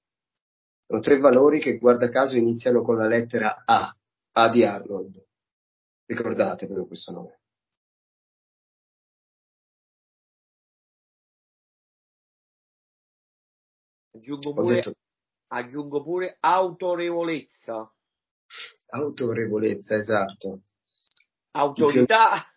Sono 0.88 1.00
tre 1.01 1.17
valori 1.17 1.60
che, 1.60 1.77
guarda 1.77 2.10
caso, 2.10 2.38
iniziano 2.38 2.82
con 2.82 2.98
la 2.98 3.08
lettera 3.08 3.63
A. 3.65 3.96
A 4.38 4.50
di 4.50 4.63
Arnold. 4.63 5.25
Ricordatevelo 6.05 6.86
questo 6.86 7.12
nome. 7.12 7.39
Aggiungo 14.15 14.53
pure, 14.53 14.75
detto... 14.75 14.96
aggiungo 15.48 16.03
pure 16.03 16.38
autorevolezza. 16.39 17.91
Autorevolezza, 18.88 19.96
esatto. 19.96 20.62
Autorità, 21.51 22.53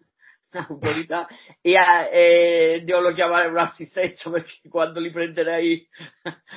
autorità 0.69 1.27
e, 1.61 1.75
e 2.13 2.83
devo 2.85 3.13
chiamare 3.13 3.49
un'assistenza 3.49 4.31
perché 4.31 4.69
quando 4.69 5.01
li 5.01 5.11
prenderei 5.11 5.87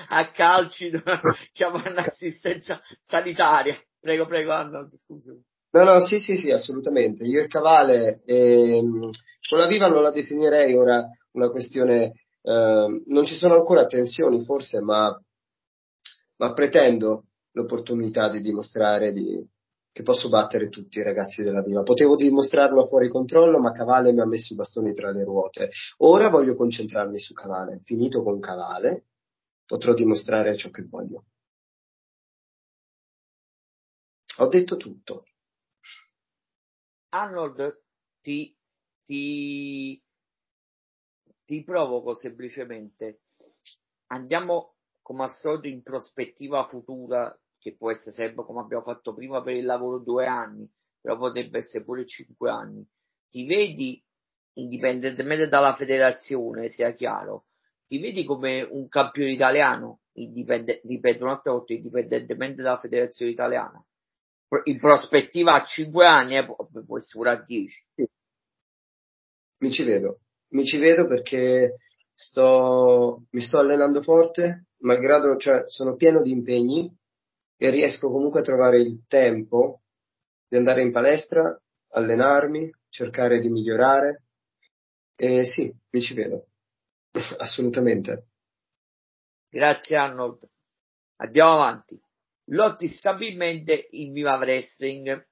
a 0.10 0.32
calci 0.32 0.92
chiamare 1.54 1.90
un'assistenza 1.90 2.82
sanitaria. 3.02 3.78
Prego, 4.00 4.26
prego, 4.26 4.52
Anna, 4.52 4.90
scusa. 4.96 5.34
No, 5.74 5.84
no, 5.84 6.00
sì, 6.02 6.20
sì, 6.20 6.36
sì, 6.36 6.52
assolutamente. 6.52 7.24
Io 7.24 7.42
il 7.42 7.48
Cavale, 7.48 8.22
ehm, 8.26 9.10
con 9.48 9.60
la 9.60 9.68
Viva 9.68 9.88
non 9.88 10.02
la 10.02 10.12
definirei 10.12 10.74
ora 10.76 11.06
una 11.32 11.50
questione 11.50 12.14
Ehm, 12.44 13.04
non 13.08 13.26
ci 13.26 13.36
sono 13.36 13.56
ancora 13.56 13.86
tensioni 13.86 14.44
forse, 14.44 14.80
ma, 14.82 15.16
ma 16.38 16.54
pretendo 16.54 17.26
l'opportunità 17.52 18.30
di 18.30 18.42
dimostrare 18.42 19.12
di, 19.12 19.40
che 19.92 20.04
posso 20.04 20.30
battere 20.30 20.70
tutti 20.70 21.00
i 21.00 21.04
ragazzi 21.04 21.44
della 21.44 21.62
Viva. 21.62 21.84
Potevo 21.84 22.16
dimostrarlo 22.16 22.86
fuori 22.86 23.10
controllo, 23.10 23.60
ma 23.60 23.72
Cavale 23.72 24.14
mi 24.14 24.22
ha 24.22 24.26
messo 24.26 24.54
i 24.54 24.56
bastoni 24.56 24.94
tra 24.94 25.12
le 25.12 25.24
ruote. 25.24 25.72
Ora 25.98 26.30
voglio 26.30 26.56
concentrarmi 26.56 27.20
su 27.20 27.34
Cavale. 27.34 27.80
Finito 27.84 28.24
con 28.24 28.40
Cavale, 28.40 29.08
potrò 29.66 29.94
dimostrare 29.94 30.56
ciò 30.56 30.70
che 30.70 30.84
voglio. 30.84 31.26
Ho 34.38 34.48
detto 34.48 34.78
tutto. 34.78 35.26
Arnold 37.10 37.84
ti, 38.22 38.56
ti 39.04 40.02
ti 41.52 41.64
provoco 41.66 42.14
semplicemente, 42.14 43.24
andiamo 44.06 44.76
come 45.02 45.24
al 45.24 45.34
solito 45.34 45.68
in 45.68 45.82
prospettiva 45.84 46.64
futura, 46.64 47.38
che 47.62 47.76
può 47.76 47.92
essere 47.92 48.12
sempre 48.12 48.44
come 48.44 48.62
abbiamo 48.62 48.82
fatto 48.82 49.14
prima 49.14 49.44
per 49.44 49.54
il 49.54 49.66
lavoro 49.66 50.00
due 50.00 50.26
anni, 50.26 50.68
però 51.00 51.16
potrebbe 51.18 51.60
essere 51.60 51.84
pure 51.84 52.06
cinque 52.06 52.50
anni. 52.50 52.84
Ti 53.30 53.46
vedi, 53.46 54.04
indipendentemente 54.54 55.48
dalla 55.48 55.76
federazione, 55.76 56.70
sia 56.70 56.92
chiaro, 56.94 57.46
ti 57.86 58.00
vedi 58.00 58.26
come 58.26 58.62
un 58.64 58.88
campione 58.88 59.32
italiano, 59.32 60.00
ripeto 60.14 61.24
un'altra 61.24 61.52
volta, 61.52 61.74
indipendentemente 61.74 62.64
dalla 62.64 62.80
federazione 62.80 63.32
italiana. 63.32 63.86
In 64.64 64.80
prospettiva 64.80 65.54
a 65.54 65.64
cinque 65.64 66.06
anni, 66.06 66.38
eh, 66.38 66.46
può 66.46 66.98
essere 66.98 67.14
pure 67.14 67.30
a 67.30 67.42
dieci. 67.42 67.86
Mi 69.60 69.72
ci 69.72 69.84
vedo 69.84 70.22
mi 70.52 70.66
ci 70.66 70.78
vedo 70.78 71.08
perché 71.08 71.78
sto, 72.14 73.24
mi 73.30 73.42
sto 73.42 73.60
allenando 73.60 74.02
forte, 74.02 74.68
malgrado 74.80 75.36
cioè, 75.38 75.64
sono 75.68 75.96
pieno 75.96 76.22
di 76.22 76.32
impegni 76.32 76.94
e 77.64 77.70
riesco 77.70 78.10
comunque 78.10 78.40
a 78.40 78.44
trovare 78.44 78.82
il 78.82 79.06
tempo 79.08 79.84
di 80.48 80.58
andare 80.58 80.82
in 80.82 80.92
palestra, 80.92 81.62
allenarmi, 81.90 82.74
cercare 82.90 83.40
di 83.40 83.50
migliorare. 83.50 84.24
E 85.16 85.44
sì, 85.44 85.72
mi 85.92 86.02
ci 86.02 86.16
vedo. 86.16 86.48
Assolutamente. 87.38 88.30
Grazie 89.48 89.96
Arnold. 89.96 90.50
Andiamo 91.18 91.54
avanti. 91.54 92.02
Lotti 92.46 92.88
stabilmente 92.88 93.90
in 93.92 94.12
Viva 94.12 94.38
Wrestling, 94.38 95.28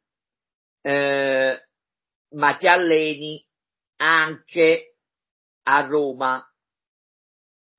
eh, 0.81 1.67
ma 2.35 2.57
ti 2.57 2.67
alleni 2.67 3.43
anche 3.95 4.97
a 5.63 5.81
Roma, 5.87 6.47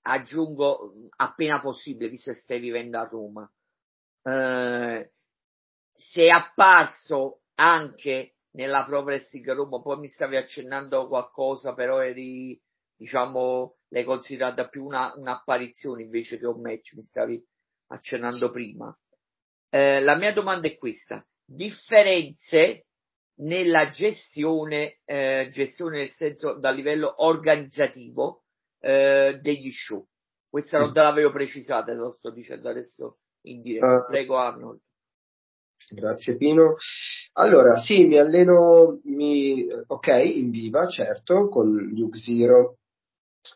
aggiungo 0.03 1.09
appena 1.15 1.61
possibile, 1.61 2.11
visto 2.11 2.33
che 2.33 2.41
stai 2.41 2.59
vivendo 2.59 2.99
a 2.99 3.05
Roma, 3.05 3.49
eh, 4.23 5.13
sei 5.95 6.31
apparso 6.31 7.43
anche 7.55 8.37
nella 8.53 8.85
Pro 8.85 9.01
Wrestling 9.01 9.53
Roma, 9.53 9.81
poi 9.81 9.99
mi 9.99 10.09
stavi 10.09 10.37
accennando 10.37 11.07
qualcosa, 11.07 11.75
però 11.75 12.01
eri, 12.01 12.61
diciamo, 12.97 13.77
l'hai 13.89 14.05
considerata 14.05 14.69
più 14.69 14.85
una, 14.85 15.13
un'apparizione 15.17 16.03
invece 16.03 16.39
che 16.39 16.47
un 16.47 16.61
match, 16.61 16.95
mi 16.95 17.05
stavi 17.05 17.43
accennando 17.89 18.51
prima. 18.51 18.97
Eh, 19.69 20.01
la 20.01 20.17
mia 20.17 20.33
domanda 20.33 20.67
è 20.67 20.77
questa, 20.77 21.25
differenze 21.45 22.87
nella 23.41 23.89
gestione, 23.89 25.01
eh, 25.05 25.49
gestione 25.51 25.99
nel 25.99 26.11
senso 26.11 26.59
dal 26.59 26.75
livello 26.75 27.25
organizzativo 27.25 28.45
eh, 28.81 29.39
degli 29.41 29.71
show. 29.71 30.07
Questa 30.49 30.79
non 30.79 30.93
te 30.93 31.01
l'avevo 31.01 31.31
precisata, 31.31 31.93
lo 31.93 32.11
sto 32.11 32.31
dicendo 32.31 32.69
adesso 32.69 33.20
in 33.43 33.61
diretta. 33.61 34.05
Uh, 34.05 34.07
Prego 34.07 34.37
Arnold. 34.37 34.81
Grazie 35.93 36.37
Pino. 36.37 36.77
Allora, 37.33 37.79
sì, 37.79 38.07
mi 38.07 38.19
alleno, 38.19 39.01
mi, 39.05 39.67
ok, 39.87 40.07
in 40.37 40.51
viva, 40.51 40.87
certo, 40.87 41.49
con 41.49 41.69
Luke 41.73 42.19
Zero 42.19 42.77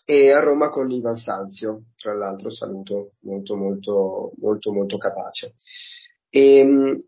e 0.04 0.32
a 0.32 0.40
Roma 0.40 0.70
con 0.70 0.90
Ivan 0.90 1.16
Sanzio, 1.16 1.84
tra 1.96 2.14
l'altro 2.14 2.50
saluto, 2.50 3.12
molto 3.20 3.56
molto 3.56 4.32
molto 4.38 4.72
molto 4.72 4.96
capace. 4.96 5.54
E, 6.30 6.58
ehm, 6.58 6.98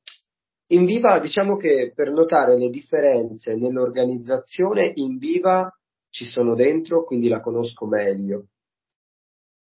in 0.71 0.85
viva 0.85 1.21
diciamo 1.21 1.57
che 1.57 1.93
per 1.95 2.11
notare 2.11 2.59
le 2.59 2.71
differenze 2.71 3.55
nell'organizzazione 3.55 4.93
in 4.97 5.17
viva 5.17 5.71
ci 6.11 6.25
sono 6.25 6.55
dentro, 6.55 7.05
quindi 7.05 7.29
la 7.29 7.41
conosco 7.41 7.87
meglio. 7.87 8.49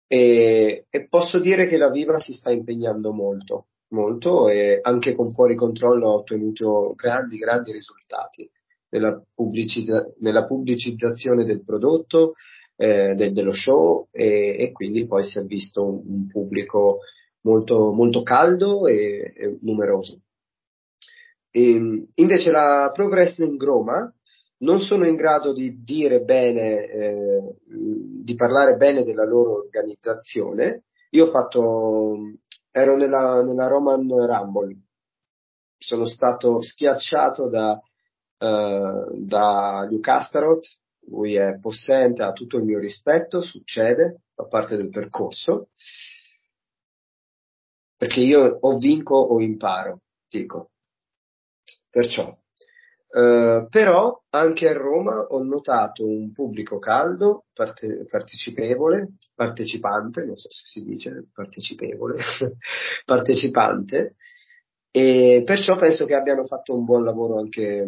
E, 0.08 0.86
e 0.90 1.08
posso 1.08 1.40
dire 1.40 1.68
che 1.68 1.78
la 1.78 1.90
Viva 1.90 2.20
si 2.20 2.34
sta 2.34 2.52
impegnando 2.52 3.12
molto, 3.12 3.68
molto 3.90 4.48
e 4.48 4.80
anche 4.82 5.14
con 5.16 5.32
fuori 5.32 5.56
controllo 5.56 6.10
ha 6.10 6.14
ottenuto 6.14 6.94
grandi, 6.96 7.38
grandi 7.38 7.72
risultati 7.74 8.50
nella, 8.90 9.22
pubblicizza- 9.34 10.10
nella 10.20 10.46
pubblicizzazione 10.46 11.44
del 11.44 11.64
prodotto, 11.64 12.34
eh, 12.78 13.16
de- 13.16 13.32
dello 13.32 13.52
show 13.52 14.08
e, 14.12 14.56
e, 14.60 14.72
quindi 14.72 15.06
poi 15.08 15.24
si 15.24 15.40
è 15.40 15.44
visto 15.44 15.84
un, 15.86 16.02
un 16.06 16.28
pubblico 16.28 17.00
molto, 17.42 17.92
molto 17.92 18.24
caldo 18.24 18.88
e, 18.88 19.34
e 19.36 19.58
numeroso. 19.62 20.22
E, 21.52 22.08
invece 22.14 22.52
la 22.52 22.92
Pro 22.94 23.08
Wrestling 23.08 23.62
Roma 23.62 24.12
non 24.60 24.80
sono 24.80 25.08
in 25.08 25.16
grado 25.16 25.54
di 25.54 25.84
dire 25.84 26.22
bene, 26.22 26.86
eh, 26.86 27.56
di 27.66 28.36
parlare 28.36 28.76
bene 28.76 29.04
della 29.04 29.26
loro 29.26 29.58
organizzazione. 29.58 30.86
Io 31.12 31.26
ho 31.26 31.30
fatto, 31.30 32.18
ero 32.72 32.96
nella, 32.96 33.44
nella 33.44 33.68
Roman 33.68 34.08
Rumble, 34.08 34.76
sono 35.78 36.06
stato 36.06 36.62
schiacciato 36.62 37.50
da, 37.50 37.74
uh, 37.74 39.26
da 39.26 39.86
Luke 39.90 40.10
Astaroth, 40.10 40.66
lui 41.10 41.36
è 41.36 41.58
possente, 41.60 42.24
ha 42.24 42.34
tutto 42.34 42.58
il 42.58 42.64
mio 42.64 42.80
rispetto, 42.80 43.42
succede, 43.42 44.24
fa 44.34 44.46
parte 44.46 44.76
del 44.76 44.90
percorso, 44.90 45.70
perché 47.96 48.22
io 48.22 48.58
o 48.62 48.78
vinco 48.78 49.16
o 49.16 49.40
imparo, 49.40 50.02
dico. 50.28 50.72
Perciò, 51.90 52.38
Uh, 53.10 53.68
però 53.70 54.22
anche 54.32 54.68
a 54.68 54.74
Roma 54.74 55.28
ho 55.30 55.42
notato 55.42 56.06
un 56.06 56.32
pubblico 56.34 56.78
caldo, 56.78 57.46
parte- 57.54 58.06
partecipevole, 58.06 59.14
partecipante, 59.34 60.26
non 60.26 60.36
so 60.36 60.50
se 60.52 60.66
si 60.66 60.84
dice 60.84 61.28
partecipevole, 61.34 62.18
partecipante, 63.06 64.16
e 64.92 65.42
perciò 65.46 65.78
penso 65.78 66.06
che 66.06 66.16
abbiano 66.16 66.44
fatto 66.44 66.76
un 66.76 66.84
buon 66.84 67.04
lavoro 67.06 67.40
anche, 67.40 67.88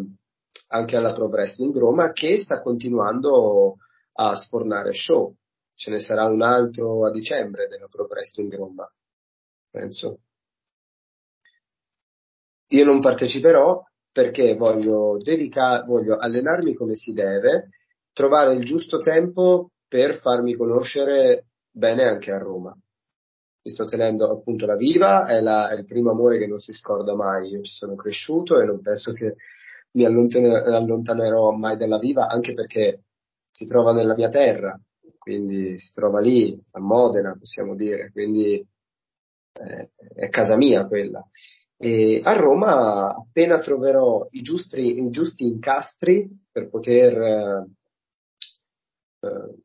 anche 0.70 0.96
alla 0.96 1.14
Pro 1.14 1.26
Wrestling 1.28 1.76
Roma 1.76 2.12
che 2.12 2.38
sta 2.38 2.62
continuando 2.62 3.76
a 4.14 4.36
sfornare 4.36 4.94
show. 4.94 5.36
Ce 5.74 5.92
ne 5.92 6.00
sarà 6.00 6.26
un 6.26 6.42
altro 6.42 7.06
a 7.06 7.12
dicembre 7.12 7.68
della 7.68 7.88
Pro 7.88 8.06
Wrestling 8.10 8.56
Roma, 8.56 8.90
penso. 9.70 10.20
Io 12.68 12.86
non 12.86 13.00
parteciperò 13.00 13.84
perché 14.12 14.56
voglio, 14.56 15.18
dedica- 15.18 15.84
voglio 15.84 16.18
allenarmi 16.18 16.74
come 16.74 16.96
si 16.96 17.14
deve, 17.14 17.70
trovare 18.14 18.54
il 18.54 18.66
giusto 18.66 19.00
tempo 19.00 19.72
per 19.88 20.16
farmi 20.20 20.56
conoscere 20.56 21.48
bene 21.72 22.04
anche 22.04 22.32
a 22.32 22.38
Roma. 22.38 22.76
Mi 23.62 23.72
sto 23.72 23.86
tenendo 23.86 24.30
appunto 24.32 24.66
la 24.66 24.76
viva, 24.76 25.26
è, 25.26 25.42
la, 25.42 25.70
è 25.70 25.76
il 25.76 25.86
primo 25.86 26.12
amore 26.12 26.38
che 26.38 26.48
non 26.48 26.60
si 26.60 26.74
scorda 26.74 27.16
mai, 27.16 27.50
io 27.50 27.62
ci 27.62 27.74
sono 27.74 27.96
cresciuto 27.96 28.60
e 28.60 28.66
non 28.66 28.82
penso 28.82 29.12
che 29.12 29.36
mi 29.92 30.06
allontanerò 30.06 31.52
mai 31.52 31.78
dalla 31.78 31.98
viva, 31.98 32.28
anche 32.28 32.54
perché 32.54 33.04
si 33.52 33.66
trova 33.66 33.92
nella 33.92 34.16
mia 34.16 34.30
terra, 34.30 34.80
quindi 35.18 35.78
si 35.78 35.92
trova 35.94 36.20
lì, 36.20 36.58
a 36.72 36.80
Modena, 36.80 37.36
possiamo 37.38 37.76
dire, 37.76 38.12
quindi 38.12 38.66
eh, 39.54 39.92
è 40.16 40.30
casa 40.30 40.56
mia 40.56 40.86
quella. 40.88 41.26
E 41.78 42.22
a 42.24 42.34
Roma, 42.34 43.16
appena 43.16 43.60
troverò 43.60 44.28
i 44.32 44.42
giusti, 44.42 45.00
i 45.00 45.10
giusti 45.10 45.46
incastri 45.46 46.30
per 46.52 46.70
poter, 46.70 47.66
eh, 49.20 49.56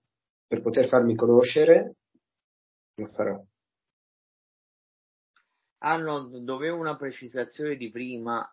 per 0.46 0.62
poter 0.62 0.86
farmi 0.86 1.16
conoscere, 1.16 1.96
lo 2.94 3.06
farò. 3.06 3.44
Arnold, 5.78 6.36
dovevo 6.38 6.78
una 6.78 6.96
precisazione 6.96 7.76
di 7.76 7.90
prima 7.90 8.48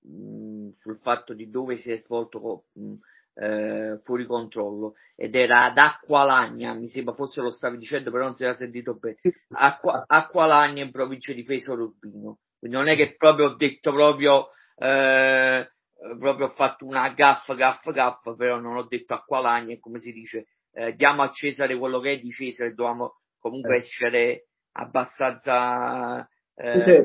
mh, 0.00 0.10
mm, 0.10 0.68
sul 0.78 0.98
fatto 0.98 1.34
di 1.34 1.50
dove 1.50 1.76
si 1.76 1.92
è 1.92 1.98
svolto 1.98 2.64
mh, 2.72 2.82
mm, 2.82 2.94
eh, 3.40 3.98
fuori 4.02 4.26
controllo 4.26 4.94
ed 5.14 5.34
era 5.36 5.64
ad 5.64 5.78
Acqualagna, 5.78 6.74
mi 6.74 6.88
sembra 6.88 7.14
forse 7.14 7.40
lo 7.40 7.50
stavi 7.50 7.78
dicendo 7.78 8.10
però 8.10 8.24
non 8.24 8.34
si 8.34 8.44
era 8.44 8.54
sentito 8.54 8.94
bene, 8.94 9.18
Acqua, 9.50 10.04
Acqualagna 10.06 10.82
in 10.82 10.90
provincia 10.90 11.32
di 11.32 11.44
Pesaro 11.44 11.84
Urbino. 11.84 12.38
Quindi 12.58 12.76
non 12.76 12.88
è 12.88 12.96
che 12.96 13.14
proprio 13.16 13.46
ho 13.46 13.54
detto 13.54 13.92
proprio, 13.92 14.48
eh, 14.76 15.70
proprio 16.18 16.46
ho 16.46 16.50
fatto 16.50 16.84
una 16.84 17.08
gaffa, 17.10 17.54
gaffa, 17.54 17.92
gaffa, 17.92 18.34
però 18.34 18.58
non 18.58 18.76
ho 18.76 18.86
detto 18.86 19.14
a 19.14 19.22
qualagna, 19.22 19.74
e 19.74 19.78
come 19.78 20.00
si 20.00 20.12
dice, 20.12 20.46
eh, 20.72 20.94
diamo 20.94 21.22
a 21.22 21.30
Cesare 21.30 21.78
quello 21.78 22.00
che 22.00 22.14
è 22.14 22.20
di 22.20 22.30
Cesare, 22.30 22.74
dobbiamo 22.74 23.20
comunque 23.38 23.76
eh. 23.76 23.78
essere 23.78 24.46
abbastanza 24.72 26.28
eh, 26.56 27.02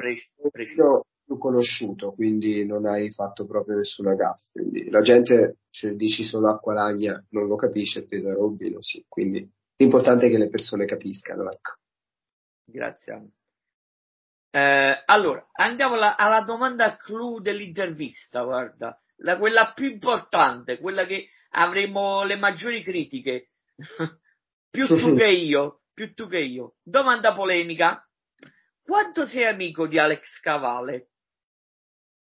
preciso. 0.52 1.06
L'ho 1.34 1.38
conosciuto, 1.38 2.14
quindi 2.14 2.66
non 2.66 2.86
hai 2.86 3.12
fatto 3.12 3.46
proprio 3.46 3.78
nessuna 3.78 4.14
gaffa. 4.14 4.50
Quindi 4.52 4.90
la 4.90 5.02
gente, 5.02 5.58
se 5.70 5.96
dici 5.96 6.24
solo 6.24 6.50
acqualagna, 6.50 7.24
non 7.30 7.48
lo 7.48 7.56
capisce, 7.56 8.06
pesa 8.06 8.34
Robino, 8.34 8.82
sì. 8.82 9.04
Quindi 9.08 9.50
l'importante 9.78 10.28
è 10.28 10.30
che 10.30 10.38
le 10.38 10.50
persone 10.50 10.86
capiscano, 10.86 11.50
ecco. 11.50 11.78
Grazie. 12.66 13.32
Eh, 14.52 15.04
allora, 15.06 15.48
andiamo 15.54 15.96
alla, 15.96 16.16
alla, 16.16 16.42
domanda 16.42 16.96
clou 16.98 17.40
dell'intervista, 17.40 18.44
guarda, 18.44 19.02
la, 19.18 19.38
quella 19.40 19.74
più 19.74 19.90
importante, 19.90 20.78
quella 20.78 21.06
che 21.06 21.28
avremo 21.52 22.24
le 22.24 22.36
maggiori 22.36 22.84
critiche, 22.84 23.50
più 24.70 24.86
tu 24.86 25.16
che 25.18 25.28
io, 25.28 25.82
più 25.94 26.14
tu 26.14 26.28
che 26.28 26.40
io. 26.40 26.76
Domanda 26.84 27.34
polemica, 27.34 28.08
quanto 28.84 29.26
sei 29.26 29.46
amico 29.46 29.88
di 29.88 29.98
Alex 29.98 30.40
Cavale? 30.42 31.13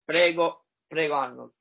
Prego, 0.08 0.67
prego 0.88 1.15
Arnold. 1.15 1.52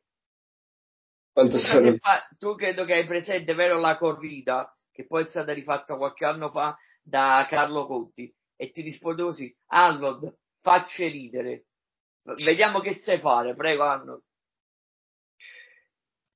Tu, 1.33 1.99
fa, 1.99 2.29
tu 2.39 2.55
credo 2.55 2.85
che 2.85 2.95
hai 2.95 3.05
presente, 3.05 3.55
vero, 3.55 3.81
la 3.81 3.99
corrida, 3.99 4.73
che 4.93 5.05
poi 5.05 5.25
è 5.25 5.27
stata 5.27 5.53
rifatta 5.53 5.97
qualche 5.97 6.25
anno 6.25 6.49
fa 6.51 6.77
da 7.03 7.45
Carlo 7.51 7.87
Conti, 7.87 8.33
e 8.55 8.71
ti 8.71 8.83
rispondo 8.83 9.25
così, 9.25 9.53
Arnold, 9.67 10.33
facce 10.61 11.09
ridere. 11.09 11.67
Vediamo 12.23 12.79
che 12.79 12.95
sai 12.95 13.19
fare, 13.19 13.57
prego 13.57 13.83
Arnold. 13.83 14.23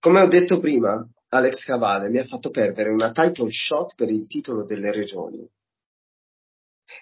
Come 0.01 0.21
ho 0.21 0.27
detto 0.27 0.59
prima, 0.59 1.09
Alex 1.29 1.65
Cavale 1.65 2.09
mi 2.09 2.19
ha 2.19 2.25
fatto 2.25 2.51
perdere 2.51 2.91
una 2.91 3.13
title 3.13 3.51
shot 3.53 3.95
per 3.95 4.09
il 4.09 4.27
titolo 4.27 4.65
delle 4.65 4.91
regioni. 4.91 5.49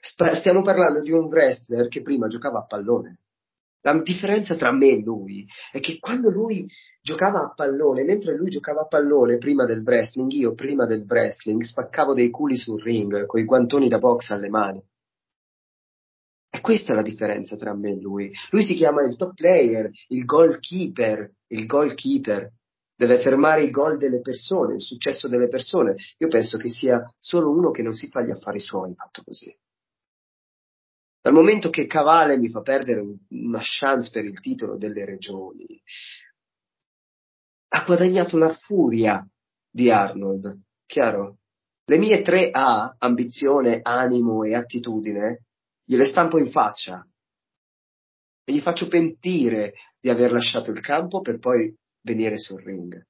Stiamo 0.00 0.60
parlando 0.60 1.00
di 1.00 1.12
un 1.12 1.24
wrestler 1.24 1.88
che 1.88 2.02
prima 2.02 2.28
giocava 2.28 2.58
a 2.58 2.66
pallone. 2.66 3.22
La 3.82 4.00
differenza 4.02 4.56
tra 4.56 4.72
me 4.72 4.88
e 4.88 5.02
lui 5.02 5.46
è 5.70 5.78
che 5.78 5.98
quando 5.98 6.30
lui 6.30 6.66
giocava 7.00 7.42
a 7.42 7.52
pallone, 7.54 8.02
mentre 8.02 8.36
lui 8.36 8.50
giocava 8.50 8.82
a 8.82 8.86
pallone 8.86 9.38
prima 9.38 9.64
del 9.66 9.82
wrestling, 9.84 10.30
io 10.32 10.54
prima 10.54 10.84
del 10.84 11.04
wrestling 11.06 11.62
spaccavo 11.62 12.12
dei 12.12 12.30
culi 12.30 12.56
sul 12.56 12.82
ring 12.82 13.24
con 13.26 13.40
i 13.40 13.44
guantoni 13.44 13.88
da 13.88 13.98
box 13.98 14.30
alle 14.30 14.48
mani. 14.48 14.82
E 16.50 16.60
questa 16.60 16.92
è 16.92 16.96
la 16.96 17.02
differenza 17.02 17.56
tra 17.56 17.74
me 17.74 17.92
e 17.92 18.00
lui. 18.00 18.32
Lui 18.50 18.62
si 18.62 18.74
chiama 18.74 19.02
il 19.02 19.16
top 19.16 19.34
player, 19.34 19.90
il 20.08 20.24
goalkeeper, 20.24 21.30
il 21.48 21.66
goalkeeper. 21.66 22.52
Deve 22.96 23.18
fermare 23.18 23.62
i 23.62 23.70
gol 23.70 23.96
delle 23.96 24.20
persone, 24.20 24.74
il 24.74 24.82
successo 24.82 25.28
delle 25.28 25.46
persone. 25.46 25.94
Io 26.16 26.26
penso 26.26 26.58
che 26.58 26.68
sia 26.68 27.00
solo 27.16 27.50
uno 27.50 27.70
che 27.70 27.82
non 27.82 27.92
si 27.92 28.08
fa 28.08 28.22
gli 28.22 28.30
affari 28.30 28.58
suoi 28.58 28.92
fatto 28.94 29.22
così. 29.22 29.56
Dal 31.28 31.36
momento 31.36 31.68
che 31.68 31.84
Cavale 31.84 32.38
mi 32.38 32.48
fa 32.48 32.62
perdere 32.62 33.04
una 33.28 33.60
chance 33.60 34.08
per 34.10 34.24
il 34.24 34.40
titolo 34.40 34.78
delle 34.78 35.04
regioni, 35.04 35.78
ha 37.68 37.84
guadagnato 37.84 38.38
la 38.38 38.50
furia 38.54 39.28
di 39.70 39.90
Arnold, 39.90 40.58
chiaro? 40.86 41.40
Le 41.84 41.98
mie 41.98 42.22
tre 42.22 42.48
A, 42.50 42.94
ambizione, 42.96 43.80
animo 43.82 44.42
e 44.44 44.54
attitudine, 44.54 45.44
gliele 45.84 46.06
stampo 46.06 46.38
in 46.38 46.48
faccia 46.48 47.06
e 48.42 48.50
gli 48.50 48.60
faccio 48.60 48.88
pentire 48.88 49.74
di 50.00 50.08
aver 50.08 50.32
lasciato 50.32 50.70
il 50.70 50.80
campo 50.80 51.20
per 51.20 51.38
poi 51.38 51.76
venire 52.00 52.38
sul 52.38 52.62
ring. 52.62 53.06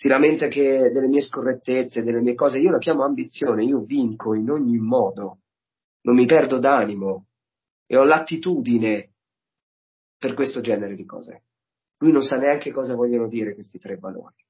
Si 0.00 0.08
lamenta 0.08 0.48
che 0.48 0.90
delle 0.90 1.08
mie 1.08 1.20
scorrettezze, 1.20 2.02
delle 2.02 2.22
mie 2.22 2.34
cose, 2.34 2.56
io 2.56 2.70
la 2.70 2.78
chiamo 2.78 3.04
ambizione, 3.04 3.64
io 3.66 3.80
vinco 3.80 4.32
in 4.32 4.48
ogni 4.48 4.78
modo, 4.78 5.40
non 6.04 6.16
mi 6.16 6.24
perdo 6.24 6.58
d'animo 6.58 7.26
e 7.84 7.98
ho 7.98 8.04
l'attitudine 8.04 9.12
per 10.16 10.32
questo 10.32 10.62
genere 10.62 10.94
di 10.94 11.04
cose. 11.04 11.42
Lui 11.98 12.12
non 12.12 12.22
sa 12.22 12.38
neanche 12.38 12.70
cosa 12.70 12.94
vogliono 12.94 13.28
dire 13.28 13.52
questi 13.52 13.78
tre 13.78 13.98
valori. 13.98 14.42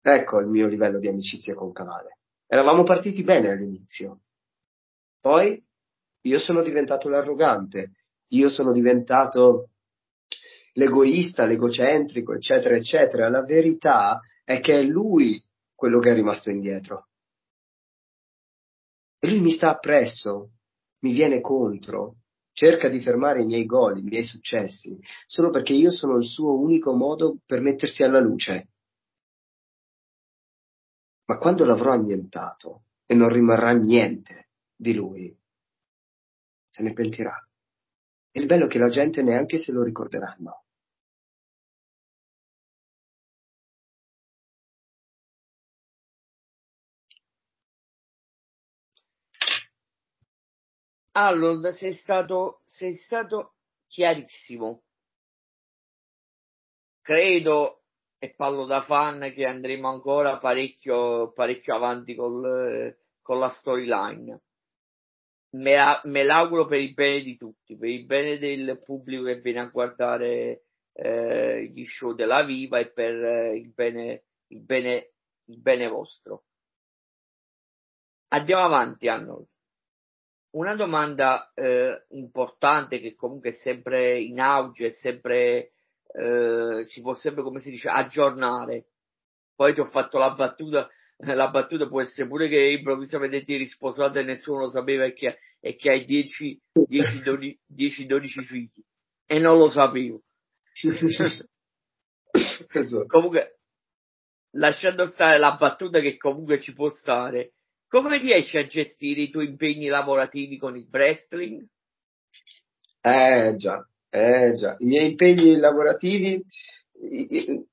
Ecco 0.00 0.40
il 0.40 0.48
mio 0.48 0.66
livello 0.66 0.98
di 0.98 1.06
amicizia 1.06 1.54
con 1.54 1.70
Cavale. 1.70 2.18
Eravamo 2.48 2.82
partiti 2.82 3.22
bene 3.22 3.50
all'inizio. 3.50 4.22
Poi 5.20 5.64
io 6.22 6.38
sono 6.40 6.62
diventato 6.62 7.08
l'arrogante, 7.08 7.92
io 8.30 8.48
sono 8.48 8.72
diventato 8.72 9.68
l'egoista, 10.76 11.46
l'egocentrico, 11.46 12.34
eccetera, 12.34 12.74
eccetera. 12.74 13.28
La 13.28 13.42
verità 13.42 14.20
è 14.44 14.60
che 14.60 14.78
è 14.78 14.82
lui 14.82 15.42
quello 15.74 15.98
che 15.98 16.10
è 16.10 16.14
rimasto 16.14 16.50
indietro. 16.50 17.08
E 19.18 19.28
lui 19.28 19.40
mi 19.40 19.50
sta 19.50 19.70
appresso, 19.70 20.52
mi 21.00 21.12
viene 21.12 21.40
contro, 21.40 22.16
cerca 22.52 22.88
di 22.88 23.00
fermare 23.00 23.42
i 23.42 23.46
miei 23.46 23.66
gol, 23.66 23.98
i 23.98 24.02
miei 24.02 24.22
successi, 24.22 24.98
solo 25.26 25.50
perché 25.50 25.72
io 25.72 25.90
sono 25.90 26.16
il 26.16 26.24
suo 26.24 26.58
unico 26.58 26.94
modo 26.94 27.38
per 27.44 27.60
mettersi 27.60 28.02
alla 28.02 28.20
luce. 28.20 28.68
Ma 31.26 31.38
quando 31.38 31.64
l'avrò 31.64 31.92
annientato 31.92 32.84
e 33.04 33.14
non 33.14 33.28
rimarrà 33.28 33.72
niente 33.72 34.50
di 34.76 34.94
lui, 34.94 35.36
se 36.70 36.82
ne 36.82 36.92
pentirà. 36.92 37.34
E 38.30 38.40
il 38.40 38.46
bello 38.46 38.66
è 38.66 38.68
che 38.68 38.78
la 38.78 38.90
gente 38.90 39.22
neanche 39.22 39.58
se 39.58 39.72
lo 39.72 39.82
ricorderanno. 39.82 40.65
Allora, 51.18 51.72
sei 51.72 51.94
stato, 51.94 52.60
sei 52.64 52.94
stato 52.96 53.54
chiarissimo. 53.86 54.82
Credo, 57.00 57.84
e 58.18 58.34
parlo 58.34 58.66
da 58.66 58.82
fan, 58.82 59.32
che 59.34 59.46
andremo 59.46 59.88
ancora 59.88 60.36
parecchio, 60.36 61.32
parecchio 61.32 61.74
avanti 61.74 62.14
col, 62.14 62.94
con 63.22 63.38
la 63.38 63.48
storyline. 63.48 64.42
Me, 65.52 66.00
me 66.04 66.22
l'auguro 66.22 66.66
per 66.66 66.80
il 66.80 66.92
bene 66.92 67.22
di 67.22 67.36
tutti, 67.38 67.78
per 67.78 67.88
il 67.88 68.04
bene 68.04 68.36
del 68.36 68.78
pubblico 68.84 69.24
che 69.24 69.40
viene 69.40 69.60
a 69.60 69.66
guardare 69.68 70.64
eh, 70.92 71.64
gli 71.72 71.84
show 71.84 72.12
della 72.12 72.42
Viva 72.44 72.78
e 72.78 72.92
per 72.92 73.14
eh, 73.24 73.56
il, 73.56 73.72
bene, 73.72 74.24
il, 74.48 74.60
bene, 74.60 75.12
il 75.44 75.60
bene 75.60 75.88
vostro. 75.88 76.44
Andiamo 78.28 78.64
avanti, 78.64 79.08
Arnold. 79.08 79.55
Una 80.50 80.74
domanda 80.74 81.52
eh, 81.54 82.06
importante 82.10 83.00
che 83.00 83.14
comunque 83.14 83.50
è 83.50 83.52
sempre 83.52 84.20
in 84.20 84.40
auge, 84.40 84.86
è 84.86 84.90
sempre, 84.90 85.72
eh, 86.12 86.80
si 86.84 87.02
può 87.02 87.12
sempre, 87.12 87.42
come 87.42 87.60
si 87.60 87.70
dice, 87.70 87.88
aggiornare. 87.88 88.86
Poi 89.54 89.74
ti 89.74 89.80
ho 89.80 89.86
fatto 89.86 90.18
la 90.18 90.32
battuta, 90.32 90.88
la 91.18 91.48
battuta 91.48 91.88
può 91.88 92.00
essere 92.00 92.28
pure 92.28 92.48
che 92.48 92.58
improvvisamente 92.58 93.42
ti 93.42 93.56
risposato 93.56 94.18
e 94.18 94.22
nessuno 94.22 94.60
lo 94.60 94.68
sapeva 94.68 95.04
e 95.04 95.12
che, 95.12 95.38
e 95.60 95.76
che 95.76 95.90
hai 95.90 96.04
10, 96.04 96.60
10, 96.72 97.22
12, 97.22 97.60
10, 97.66 98.06
12 98.06 98.44
figli. 98.44 98.82
E 99.26 99.38
non 99.38 99.58
lo 99.58 99.68
sapevo. 99.68 100.22
esatto. 102.32 103.06
Comunque, 103.06 103.58
lasciando 104.52 105.06
stare 105.06 105.38
la 105.38 105.56
battuta 105.56 106.00
che 106.00 106.16
comunque 106.16 106.60
ci 106.60 106.72
può 106.72 106.88
stare, 106.88 107.52
come 107.88 108.18
riesci 108.18 108.58
a 108.58 108.66
gestire 108.66 109.22
i 109.22 109.30
tuoi 109.30 109.46
impegni 109.46 109.86
lavorativi 109.86 110.56
con 110.58 110.76
il 110.76 110.88
wrestling? 110.90 111.64
Eh 113.00 113.54
già, 113.56 113.88
eh 114.08 114.54
già, 114.54 114.76
i 114.78 114.84
miei 114.84 115.10
impegni 115.10 115.56
lavorativi, 115.56 116.42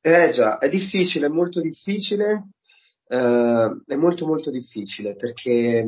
eh 0.02 0.32
già, 0.32 0.58
è 0.60 0.70
difficile, 0.70 1.26
è 1.26 1.30
molto 1.30 1.60
difficile, 1.60 2.50
eh, 3.08 3.82
è 3.86 3.96
molto 3.96 4.26
molto 4.28 4.52
difficile 4.52 5.16
perché 5.16 5.86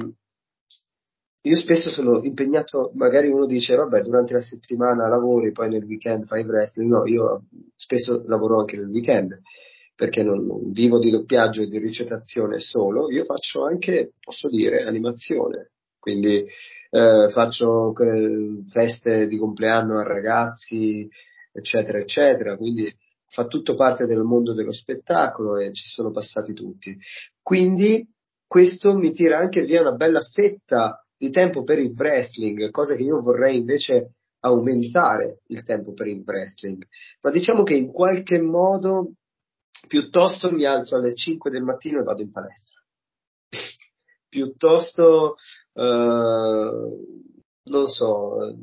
io 1.41 1.55
spesso 1.55 1.91
sono 1.91 2.23
impegnato, 2.23 2.91
magari 2.95 3.27
uno 3.29 3.45
dice 3.45 3.75
vabbè 3.75 4.01
durante 4.01 4.33
la 4.33 4.41
settimana 4.41 5.07
lavori, 5.07 5.51
poi 5.51 5.69
nel 5.69 5.83
weekend 5.83 6.25
fai 6.25 6.43
wrestling, 6.43 6.89
no, 6.89 7.05
io 7.05 7.43
spesso 7.75 8.23
lavoro 8.25 8.59
anche 8.59 8.77
nel 8.77 8.89
weekend 8.89 9.39
perché 9.95 10.23
non, 10.23 10.71
vivo 10.71 10.99
di 10.99 11.09
doppiaggio 11.09 11.61
e 11.61 11.67
di 11.67 11.79
recitazione 11.79 12.59
solo, 12.59 13.09
io 13.09 13.23
faccio 13.23 13.65
anche, 13.65 14.13
posso 14.19 14.49
dire, 14.49 14.83
animazione. 14.83 15.71
Quindi 15.97 16.45
eh, 16.91 17.29
faccio 17.31 17.93
feste 18.67 19.27
di 19.27 19.37
compleanno 19.37 19.97
a 19.97 20.03
ragazzi, 20.03 21.09
eccetera, 21.51 21.97
eccetera. 21.97 22.57
Quindi 22.57 22.93
fa 23.27 23.47
tutto 23.47 23.73
parte 23.75 24.05
del 24.05 24.21
mondo 24.21 24.53
dello 24.53 24.71
spettacolo 24.71 25.57
e 25.57 25.73
ci 25.73 25.87
sono 25.87 26.11
passati 26.11 26.53
tutti. 26.53 26.95
Quindi 27.41 28.07
questo 28.45 28.95
mi 28.95 29.11
tira 29.11 29.39
anche 29.39 29.63
via 29.63 29.81
una 29.81 29.95
bella 29.95 30.21
fetta 30.21 31.03
di 31.17 31.29
tempo 31.31 31.63
per 31.63 31.79
il 31.79 31.93
wrestling, 31.95 32.69
cosa 32.69 32.95
che 32.95 33.03
io 33.03 33.19
vorrei 33.21 33.57
invece 33.57 34.11
aumentare 34.41 35.39
il 35.47 35.63
tempo 35.63 35.93
per 35.93 36.07
il 36.07 36.23
wrestling. 36.25 36.85
Ma 37.21 37.31
diciamo 37.31 37.63
che 37.63 37.73
in 37.73 37.91
qualche 37.91 38.39
modo 38.39 39.13
piuttosto 39.87 40.51
mi 40.51 40.65
alzo 40.65 40.95
alle 40.95 41.13
5 41.13 41.49
del 41.49 41.63
mattino 41.63 41.99
e 41.99 42.03
vado 42.03 42.21
in 42.21 42.31
palestra. 42.31 42.81
piuttosto, 44.29 45.35
eh, 45.73 45.81
non 47.63 47.87
so, 47.87 48.55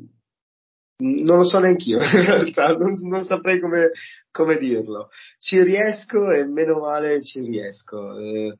non 0.97 1.37
lo 1.37 1.43
so 1.43 1.59
neanch'io 1.59 1.97
in 2.01 2.25
realtà, 2.25 2.75
non, 2.75 2.91
non 3.01 3.23
saprei 3.23 3.59
come, 3.59 3.91
come, 4.31 4.57
dirlo. 4.57 5.09
Ci 5.39 5.61
riesco 5.61 6.29
e 6.31 6.45
meno 6.45 6.79
male 6.79 7.21
ci 7.21 7.41
riesco. 7.41 8.17
Eh, 8.17 8.57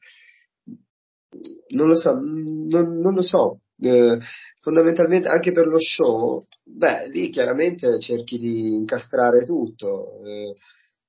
non 1.69 1.87
lo 1.87 1.95
so, 1.95 2.13
non, 2.13 2.99
non 2.99 3.13
lo 3.13 3.21
so. 3.21 3.59
Eh, 3.77 4.19
fondamentalmente 4.61 5.27
anche 5.27 5.51
per 5.51 5.67
lo 5.67 5.79
show, 5.79 6.41
beh, 6.63 7.09
lì 7.09 7.29
chiaramente 7.29 7.99
cerchi 7.99 8.37
di 8.37 8.75
incastrare 8.75 9.45
tutto. 9.45 10.23
Eh, 10.23 10.53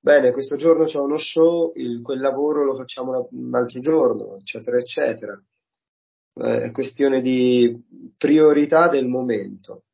bene, 0.05 0.29
questo 0.31 0.55
giorno 0.55 0.85
c'è 0.85 0.99
uno 0.99 1.17
show, 1.17 1.71
il, 1.77 2.03
quel 2.03 2.19
lavoro 2.19 2.63
lo 2.63 2.75
facciamo 2.75 3.27
un 3.31 3.55
altro 3.55 3.79
giorno, 3.79 4.37
eccetera, 4.37 4.77
eccetera. 4.77 5.43
Eh, 6.35 6.61
è 6.65 6.71
questione 6.71 7.21
di 7.21 8.13
priorità 8.15 8.87
del 8.87 9.07
momento. 9.07 9.85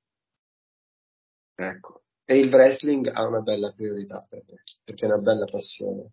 Ecco. 1.55 2.01
E 2.25 2.39
il 2.39 2.53
wrestling 2.53 3.07
ha 3.07 3.25
una 3.25 3.39
bella 3.39 3.71
priorità 3.71 4.25
per 4.27 4.43
me, 4.47 4.61
perché 4.83 5.05
è 5.05 5.09
una 5.09 5.21
bella 5.21 5.45
passione. 5.45 6.11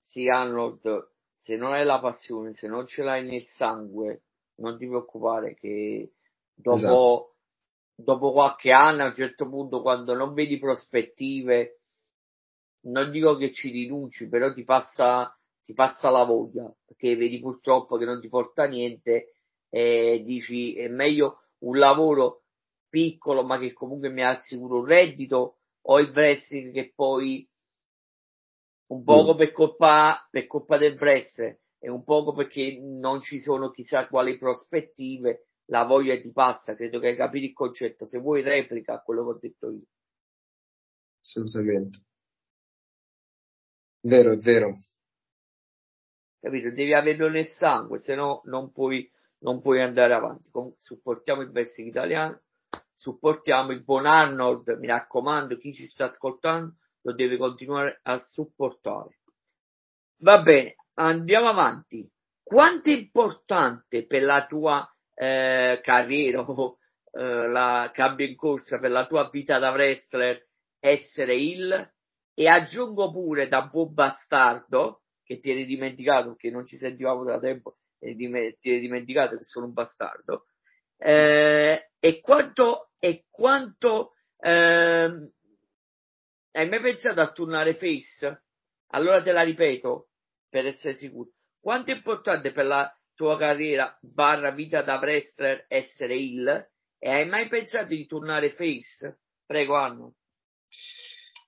Sì, 0.00 0.28
Arnold, 0.28 1.10
se 1.40 1.56
non 1.56 1.72
hai 1.72 1.84
la 1.84 1.98
passione, 1.98 2.52
se 2.54 2.68
non 2.68 2.86
ce 2.86 3.02
l'hai 3.02 3.24
nel 3.24 3.44
sangue, 3.48 4.22
non 4.56 4.78
ti 4.78 4.86
preoccupare 4.86 5.54
che 5.54 6.12
dopo 6.54 6.76
esatto 6.76 7.33
dopo 7.94 8.32
qualche 8.32 8.70
anno, 8.72 9.04
a 9.04 9.06
un 9.06 9.14
certo 9.14 9.48
punto, 9.48 9.80
quando 9.80 10.14
non 10.14 10.34
vedi 10.34 10.58
prospettive, 10.58 11.80
non 12.86 13.10
dico 13.10 13.36
che 13.36 13.52
ci 13.52 13.70
rinunci, 13.70 14.28
però 14.28 14.52
ti 14.52 14.64
passa, 14.64 15.36
ti 15.62 15.72
passa 15.72 16.10
la 16.10 16.24
voglia, 16.24 16.72
perché 16.84 17.16
vedi 17.16 17.38
purtroppo 17.40 17.96
che 17.96 18.04
non 18.04 18.20
ti 18.20 18.28
porta 18.28 18.64
niente 18.64 19.34
e 19.68 20.22
dici 20.24 20.76
è 20.76 20.86
meglio 20.86 21.40
un 21.64 21.78
lavoro 21.78 22.42
piccolo 22.88 23.42
ma 23.42 23.58
che 23.58 23.72
comunque 23.72 24.08
mi 24.08 24.22
assicura 24.22 24.78
un 24.78 24.84
reddito 24.84 25.56
o 25.86 25.98
il 25.98 26.10
wrestling 26.10 26.72
che 26.72 26.92
poi 26.94 27.48
un 28.92 29.02
poco 29.02 29.34
mm. 29.34 29.36
per 29.36 29.50
colpa, 29.50 30.28
per 30.30 30.46
colpa 30.46 30.78
del 30.78 30.96
wrestling 30.96 31.58
e 31.80 31.90
un 31.90 32.04
poco 32.04 32.32
perché 32.34 32.78
non 32.80 33.20
ci 33.20 33.40
sono 33.40 33.70
chissà 33.70 34.06
quali 34.06 34.38
prospettive 34.38 35.48
la 35.66 35.84
voglia 35.84 36.20
ti 36.20 36.30
pazza, 36.30 36.74
credo 36.74 36.98
che 36.98 37.08
hai 37.08 37.16
capito 37.16 37.46
il 37.46 37.52
concetto, 37.52 38.04
se 38.04 38.18
vuoi 38.18 38.42
replica 38.42 39.00
quello 39.00 39.24
che 39.24 39.30
ho 39.30 39.38
detto 39.38 39.70
io. 39.70 39.86
Assolutamente. 41.20 42.00
Vero, 44.00 44.32
è 44.32 44.36
vero. 44.36 44.74
Capito? 46.38 46.70
Devi 46.70 46.92
averlo 46.92 47.28
nel 47.30 47.46
sangue, 47.46 47.98
se 47.98 48.14
no 48.14 48.42
non 48.44 48.70
puoi, 48.70 49.10
non 49.38 49.62
puoi 49.62 49.80
andare 49.80 50.12
avanti. 50.12 50.50
Comunque, 50.50 50.76
supportiamo 50.82 51.40
il 51.40 51.48
wrestling 51.48 51.88
italiano, 51.88 52.42
supportiamo 52.92 53.72
il 53.72 53.82
buon 53.82 54.04
Arnold, 54.04 54.76
mi 54.78 54.86
raccomando, 54.86 55.56
chi 55.56 55.72
ci 55.72 55.86
sta 55.86 56.10
ascoltando 56.10 56.74
lo 57.00 57.14
deve 57.14 57.38
continuare 57.38 58.00
a 58.02 58.18
supportare. 58.18 59.20
Va 60.18 60.40
bene, 60.42 60.76
andiamo 60.94 61.48
avanti. 61.48 62.06
Quanto 62.42 62.90
è 62.90 62.92
importante 62.92 64.06
per 64.06 64.22
la 64.22 64.46
tua 64.46 64.86
eh, 65.14 65.80
carriera 65.82 66.44
eh, 67.12 67.48
la 67.48 67.90
cambio 67.92 68.26
in 68.26 68.36
corsa 68.36 68.78
per 68.78 68.90
la 68.90 69.06
tua 69.06 69.28
vita 69.30 69.58
da 69.58 69.70
wrestler 69.70 70.46
essere 70.78 71.34
il 71.34 71.92
e 72.34 72.48
aggiungo 72.48 73.10
pure 73.10 73.48
da 73.48 73.62
buon 73.62 73.94
bastardo 73.94 75.02
che 75.22 75.38
ti 75.38 75.50
eri 75.50 75.64
dimenticato 75.64 76.34
che 76.34 76.50
non 76.50 76.66
ci 76.66 76.76
sentivamo 76.76 77.24
da 77.24 77.38
tempo 77.38 77.76
e 77.98 78.14
ti 78.16 78.70
eri 78.70 78.80
dimenticato 78.80 79.36
che 79.36 79.44
sono 79.44 79.66
un 79.66 79.72
bastardo 79.72 80.46
eh, 80.96 81.90
e 81.98 82.20
quanto 82.20 82.90
e 82.98 83.26
quanto 83.30 84.12
eh, 84.38 85.30
hai 86.52 86.68
mai 86.68 86.80
pensato 86.80 87.20
a 87.20 87.32
tornare 87.32 87.74
face? 87.74 88.44
Allora 88.88 89.20
te 89.20 89.32
la 89.32 89.42
ripeto 89.42 90.08
per 90.48 90.66
essere 90.66 90.94
sicuro. 90.96 91.30
Quanto 91.60 91.92
è 91.92 91.96
importante 91.96 92.52
per 92.52 92.66
la 92.66 92.93
tua 93.14 93.36
carriera 93.36 93.96
barra 94.00 94.50
vita 94.50 94.82
da 94.82 94.98
wrestler 94.98 95.64
essere 95.68 96.16
il? 96.16 96.68
E 96.98 97.10
hai 97.10 97.26
mai 97.26 97.48
pensato 97.48 97.94
di 97.94 98.06
tornare 98.06 98.50
face? 98.50 99.18
Prego 99.46 99.74
Anno. 99.74 100.14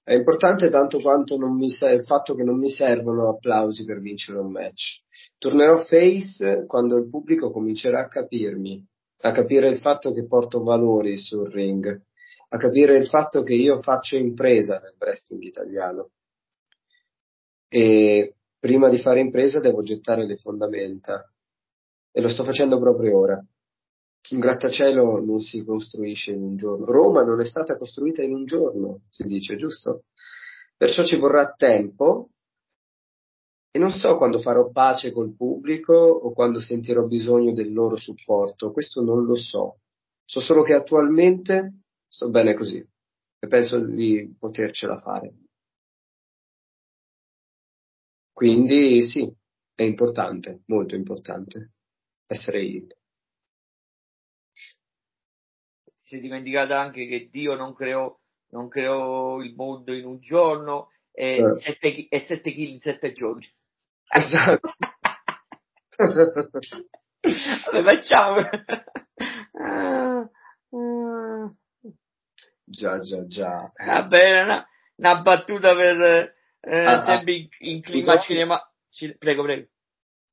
È 0.07 0.14
importante 0.14 0.70
tanto 0.70 1.00
quanto 1.00 1.37
ser- 1.68 1.94
il 1.94 2.05
fatto 2.05 2.37
che 2.37 2.44
non 2.44 2.59
mi 2.59 2.68
servono 2.68 3.29
applausi 3.29 3.85
per 3.85 4.00
vincere 4.00 4.38
un 4.38 4.52
match. 4.52 5.00
Tornerò 5.37 5.79
face 5.79 6.64
quando 6.66 6.96
il 6.96 7.09
pubblico 7.09 7.50
comincerà 7.50 8.02
a 8.02 8.09
capirmi, 8.09 8.87
a 9.22 9.33
capire 9.33 9.68
il 9.68 9.79
fatto 9.79 10.12
che 10.12 10.26
porto 10.26 10.62
valori 10.62 11.18
sul 11.18 11.50
ring, 11.50 12.02
a 12.50 12.57
capire 12.57 12.96
il 12.96 13.09
fatto 13.09 13.42
che 13.42 13.55
io 13.55 13.81
faccio 13.81 14.16
impresa 14.16 14.79
nel 14.79 14.94
wrestling 14.96 15.42
italiano. 15.42 16.11
E 17.68 18.37
prima 18.61 18.88
di 18.88 18.98
fare 18.98 19.18
impresa 19.18 19.59
devo 19.59 19.83
gettare 19.83 20.24
le 20.24 20.37
fondamenta. 20.37 21.29
E 22.16 22.22
lo 22.22 22.31
sto 22.31 22.44
facendo 22.44 22.79
proprio 22.79 23.18
ora. 23.18 23.46
Un 24.31 24.38
grattacielo 24.38 25.22
non 25.22 25.38
si 25.40 25.62
costruisce 25.62 26.33
in 26.33 26.40
un 26.40 26.57
giorno. 26.57 26.87
Roma 26.87 27.22
non 27.22 27.42
è 27.42 27.44
stata 27.44 27.76
costruita 27.76 28.22
in 28.22 28.33
un 28.33 28.46
giorno, 28.46 29.02
si 29.11 29.24
dice, 29.24 29.57
giusto? 29.57 30.05
Perciò 30.79 31.05
ci 31.05 31.16
vorrà 31.18 31.52
tempo 31.55 32.31
e 33.70 33.79
non 33.79 33.90
so 33.90 34.16
quando 34.16 34.38
farò 34.38 34.70
pace 34.70 35.12
col 35.12 35.37
pubblico 35.37 35.92
o 35.92 36.33
quando 36.33 36.59
sentirò 36.59 37.05
bisogno 37.05 37.52
del 37.52 37.74
loro 37.74 37.96
supporto, 37.96 38.72
questo 38.72 39.02
non 39.02 39.26
lo 39.26 39.37
so. 39.37 39.81
So 40.24 40.40
solo 40.40 40.62
che 40.62 40.72
attualmente 40.72 41.81
sto 42.09 42.31
bene 42.31 42.55
così 42.55 42.79
e 42.79 43.46
penso 43.46 43.79
di 43.85 44.35
potercela 44.38 44.96
fare. 44.96 45.35
Quindi 48.33 49.02
sì, 49.02 49.31
è 49.74 49.83
importante, 49.83 50.62
molto 50.64 50.94
importante 50.94 51.72
essere 52.26 52.62
il. 52.62 52.94
Si 56.00 56.16
è 56.16 56.20
dimenticata 56.20 56.78
anche 56.78 57.06
che 57.06 57.28
Dio 57.30 57.54
non 57.54 57.74
creò, 57.74 58.16
non 58.50 58.68
creò 58.68 59.40
il 59.40 59.54
mondo 59.54 59.92
in 59.92 60.04
un 60.04 60.18
giorno 60.20 60.90
e, 61.12 61.38
eh. 61.38 61.54
sette, 61.54 62.08
e 62.08 62.20
sette 62.22 62.52
kg 62.52 62.58
in 62.58 62.80
sette 62.80 63.12
giorni. 63.12 63.48
Esatto. 64.08 64.74
Vabbè, 65.96 67.82
facciamo. 67.82 68.48
già, 72.64 73.00
già, 73.00 73.26
già. 73.26 73.72
Va 73.84 74.02
bene, 74.04 74.42
una, 74.42 74.68
una 74.96 75.20
battuta 75.22 75.74
per 75.74 76.34
eh, 76.60 76.84
ah, 76.84 77.02
sempre 77.02 77.32
in, 77.32 77.48
in 77.58 77.80
clima 77.80 78.18
cinema. 78.20 78.60
Ci, 78.90 79.16
prego, 79.18 79.42
prego. 79.42 79.68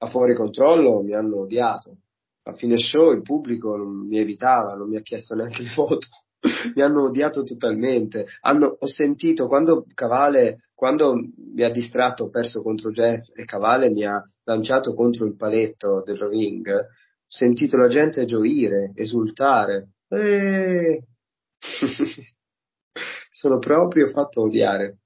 A 0.04 0.08
fuori 0.08 0.36
controllo 0.36 1.02
mi 1.02 1.14
hanno 1.14 1.40
odiato. 1.40 2.00
A 2.44 2.52
fine 2.52 2.78
show 2.78 3.14
il 3.14 3.22
pubblico 3.22 3.78
mi 3.78 4.20
evitava, 4.20 4.76
non 4.76 4.90
mi 4.90 4.98
ha 4.98 5.02
chiesto 5.02 5.34
neanche 5.34 5.62
le 5.64 5.70
foto. 5.70 6.06
mi 6.76 6.82
hanno 6.82 7.06
odiato 7.06 7.44
totalmente. 7.44 8.28
Hanno, 8.42 8.76
ho 8.78 8.86
sentito 8.86 9.48
quando 9.48 9.86
Cavale, 9.94 10.66
quando 10.74 11.14
mi 11.16 11.64
ha 11.64 11.72
distratto, 11.72 12.26
ho 12.26 12.30
perso 12.30 12.62
contro 12.62 12.92
Jeff 12.92 13.30
e 13.34 13.46
Cavale 13.46 13.92
mi 13.92 14.04
ha 14.06 14.22
lanciato 14.44 14.94
contro 14.94 15.26
il 15.26 15.38
paletto 15.38 16.04
del 16.06 16.18
ring, 16.18 16.68
ho 16.70 16.86
sentito 17.26 17.78
la 17.78 17.88
gente 17.88 18.26
gioire, 18.26 18.92
esultare. 18.96 19.92
E... 20.10 21.02
Sono 23.32 23.58
proprio 23.58 24.08
fatto 24.08 24.42
odiare. 24.42 24.98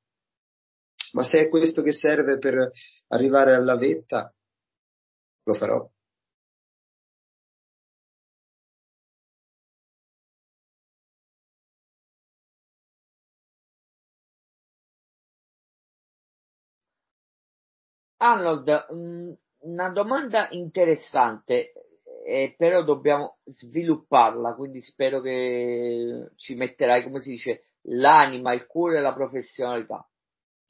Ma 1.14 1.24
se 1.24 1.42
è 1.42 1.50
questo 1.50 1.84
che 1.84 1.94
serve 1.94 2.40
per 2.40 2.72
arrivare 3.10 3.54
alla 3.54 3.78
vetta, 3.78 4.34
lo 5.48 5.54
farò. 5.54 5.90
Arnold, 18.20 18.88
mm, 18.94 19.32
una 19.60 19.90
domanda 19.92 20.48
interessante, 20.52 21.72
eh, 22.26 22.56
però 22.58 22.84
dobbiamo 22.84 23.38
svilupparla, 23.44 24.56
quindi 24.56 24.82
spero 24.82 25.22
che 25.22 26.32
ci 26.36 26.56
metterai, 26.56 27.04
come 27.04 27.20
si 27.20 27.30
dice, 27.32 27.72
l'anima, 27.90 28.54
il 28.54 28.66
cuore 28.66 28.98
e 28.98 29.02
la 29.02 29.14
professionalità 29.14 30.08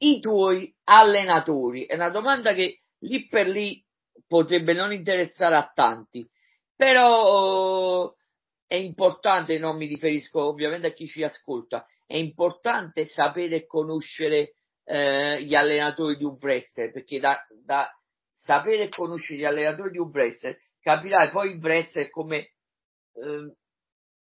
i 0.00 0.20
tuoi 0.20 0.74
allenatori? 0.84 1.86
È 1.86 1.94
una 1.94 2.10
domanda 2.10 2.54
che 2.54 2.82
lì 3.00 3.26
per 3.28 3.48
lì 3.48 3.84
potrebbe 4.26 4.72
non 4.72 4.92
interessare 4.92 5.54
a 5.54 5.70
tanti, 5.72 6.28
però 6.74 8.14
è 8.66 8.74
importante, 8.74 9.58
non 9.58 9.76
mi 9.76 9.86
riferisco 9.86 10.44
ovviamente 10.44 10.88
a 10.88 10.92
chi 10.92 11.06
ci 11.06 11.22
ascolta, 11.22 11.86
è 12.06 12.16
importante 12.16 13.06
sapere 13.06 13.56
e 13.56 13.66
conoscere 13.66 14.54
eh, 14.84 15.42
gli 15.42 15.54
allenatori 15.54 16.16
di 16.16 16.24
un 16.24 16.36
wrestler, 16.40 16.90
perché 16.90 17.18
da, 17.18 17.38
da 17.64 17.90
sapere 18.34 18.84
e 18.84 18.88
conoscere 18.88 19.38
gli 19.38 19.44
allenatori 19.44 19.90
di 19.90 19.98
un 19.98 20.10
wrestler 20.12 20.56
capirai 20.80 21.28
poi 21.28 21.52
il 21.52 21.58
wrestler 21.60 22.08
come, 22.08 22.52
eh, 23.12 23.54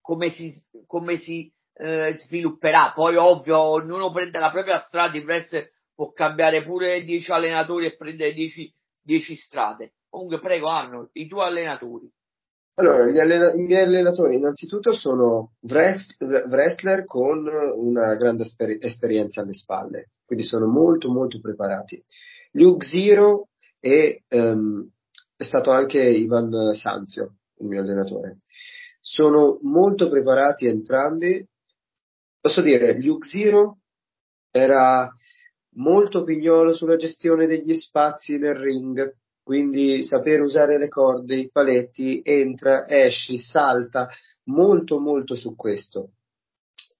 come 0.01 0.31
si, 0.31 0.53
come 0.87 1.19
si 1.19 1.53
eh, 1.75 2.15
svilupperà. 2.19 2.93
Poi 2.93 3.17
ovvio, 3.17 3.59
ognuno 3.59 4.13
prende 4.13 4.39
la 4.39 4.51
propria 4.51 4.81
strada, 4.81 5.17
il 5.17 5.25
wrestler 5.25 5.71
può 5.95 6.13
cambiare 6.13 6.63
pure 6.63 7.03
10 7.03 7.33
allenatori 7.33 7.87
e 7.87 7.97
prendere 7.97 8.33
10, 8.33 8.73
10 9.05 9.35
strade. 9.37 9.95
Comunque 10.09 10.39
prego 10.39 10.69
Arnold, 10.69 11.11
i 11.13 11.27
tuoi 11.27 11.47
allenatori. 11.47 12.11
Allora, 12.77 13.05
allena- 13.05 13.53
i 13.53 13.63
miei 13.63 13.85
allenatori 13.85 14.35
innanzitutto 14.35 14.93
sono 14.93 15.53
wrestler 15.61 17.05
con 17.05 17.47
una 17.47 18.17
grande 18.17 18.43
esper- 18.43 18.85
esperienza 18.85 19.43
alle 19.43 19.53
spalle, 19.53 20.11
quindi 20.25 20.45
sono 20.45 20.67
molto 20.67 21.09
molto 21.09 21.41
preparati. 21.41 22.03
Luke 22.53 22.85
Zero 22.85 23.49
e 23.79 24.25
um, 24.31 24.89
è 25.37 25.43
stato 25.43 25.71
anche 25.71 26.03
Ivan 26.03 26.75
Sanzio, 26.75 27.37
il 27.59 27.67
mio 27.67 27.81
allenatore. 27.81 28.39
Sono 29.01 29.59
molto 29.63 30.09
preparati 30.09 30.67
entrambi 30.67 31.47
posso 32.45 32.61
dire, 32.61 33.01
Luke 33.01 33.27
Zero 33.27 33.79
era 34.51 35.11
molto 35.75 36.23
pignolo 36.25 36.73
sulla 36.73 36.97
gestione 36.97 37.47
degli 37.47 37.75
spazi 37.75 38.39
nel 38.39 38.55
ring, 38.55 39.15
quindi 39.43 40.03
sapere 40.03 40.43
usare 40.43 40.79
le 40.79 40.89
corde, 40.89 41.37
i 41.37 41.51
paletti, 41.51 42.23
entra, 42.25 42.89
esci, 42.89 43.37
salta, 43.39 44.09
molto 44.45 44.99
molto 44.99 45.35
su 45.35 45.55
questo. 45.55 46.13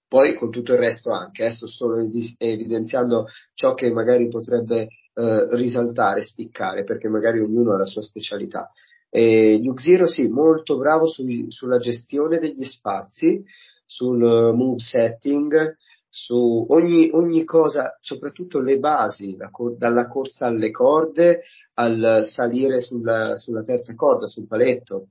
Poi 0.07 0.35
con 0.35 0.51
tutto 0.51 0.75
il 0.75 0.79
resto 0.79 1.11
anche, 1.11 1.45
adesso 1.45 1.67
solo 1.67 2.07
evidenziando 2.39 3.27
ciò 3.55 3.75
che 3.75 3.91
magari 3.91 4.29
potrebbe 4.29 4.89
eh, 5.15 5.47
risaltare, 5.57 6.23
spiccare, 6.23 6.85
perché 6.85 7.09
magari 7.09 7.41
ognuno 7.41 7.75
ha 7.75 7.79
la 7.79 7.87
sua 7.87 8.03
specialità. 8.03 8.71
Luke 9.17 9.81
Zero 9.81 10.09
sì, 10.09 10.29
molto 10.29 10.77
bravo 10.77 11.07
su, 11.07 11.25
sulla 11.49 11.79
gestione 11.79 12.39
degli 12.39 12.65
spazi, 12.65 13.45
sul 13.85 14.19
move 14.19 14.81
setting, 14.81 15.77
su 16.17 16.65
ogni, 16.69 17.11
ogni 17.13 17.43
cosa, 17.43 17.99
soprattutto 18.01 18.61
le 18.61 18.79
basi, 18.79 19.37
cor- 19.51 19.77
dalla 19.77 20.07
corsa 20.07 20.47
alle 20.47 20.71
corde 20.71 21.43
al 21.75 22.21
salire 22.23 22.79
sulla, 22.81 23.37
sulla 23.37 23.63
terza 23.63 23.97
corda, 23.97 24.29
sul 24.29 24.47
paletto, 24.47 25.09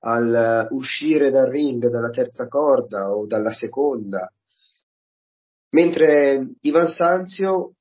al 0.00 0.66
uscire 0.70 1.30
dal 1.30 1.48
ring 1.48 1.88
dalla 1.88 2.10
terza 2.10 2.48
corda 2.48 3.14
o 3.14 3.24
dalla 3.26 3.52
seconda. 3.52 4.28
Mentre 5.70 6.54
Ivan 6.62 6.88
Sanzio 6.88 7.74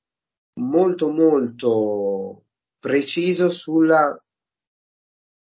molto 0.59 1.09
molto 1.09 2.43
preciso 2.77 3.49
sulla 3.49 4.15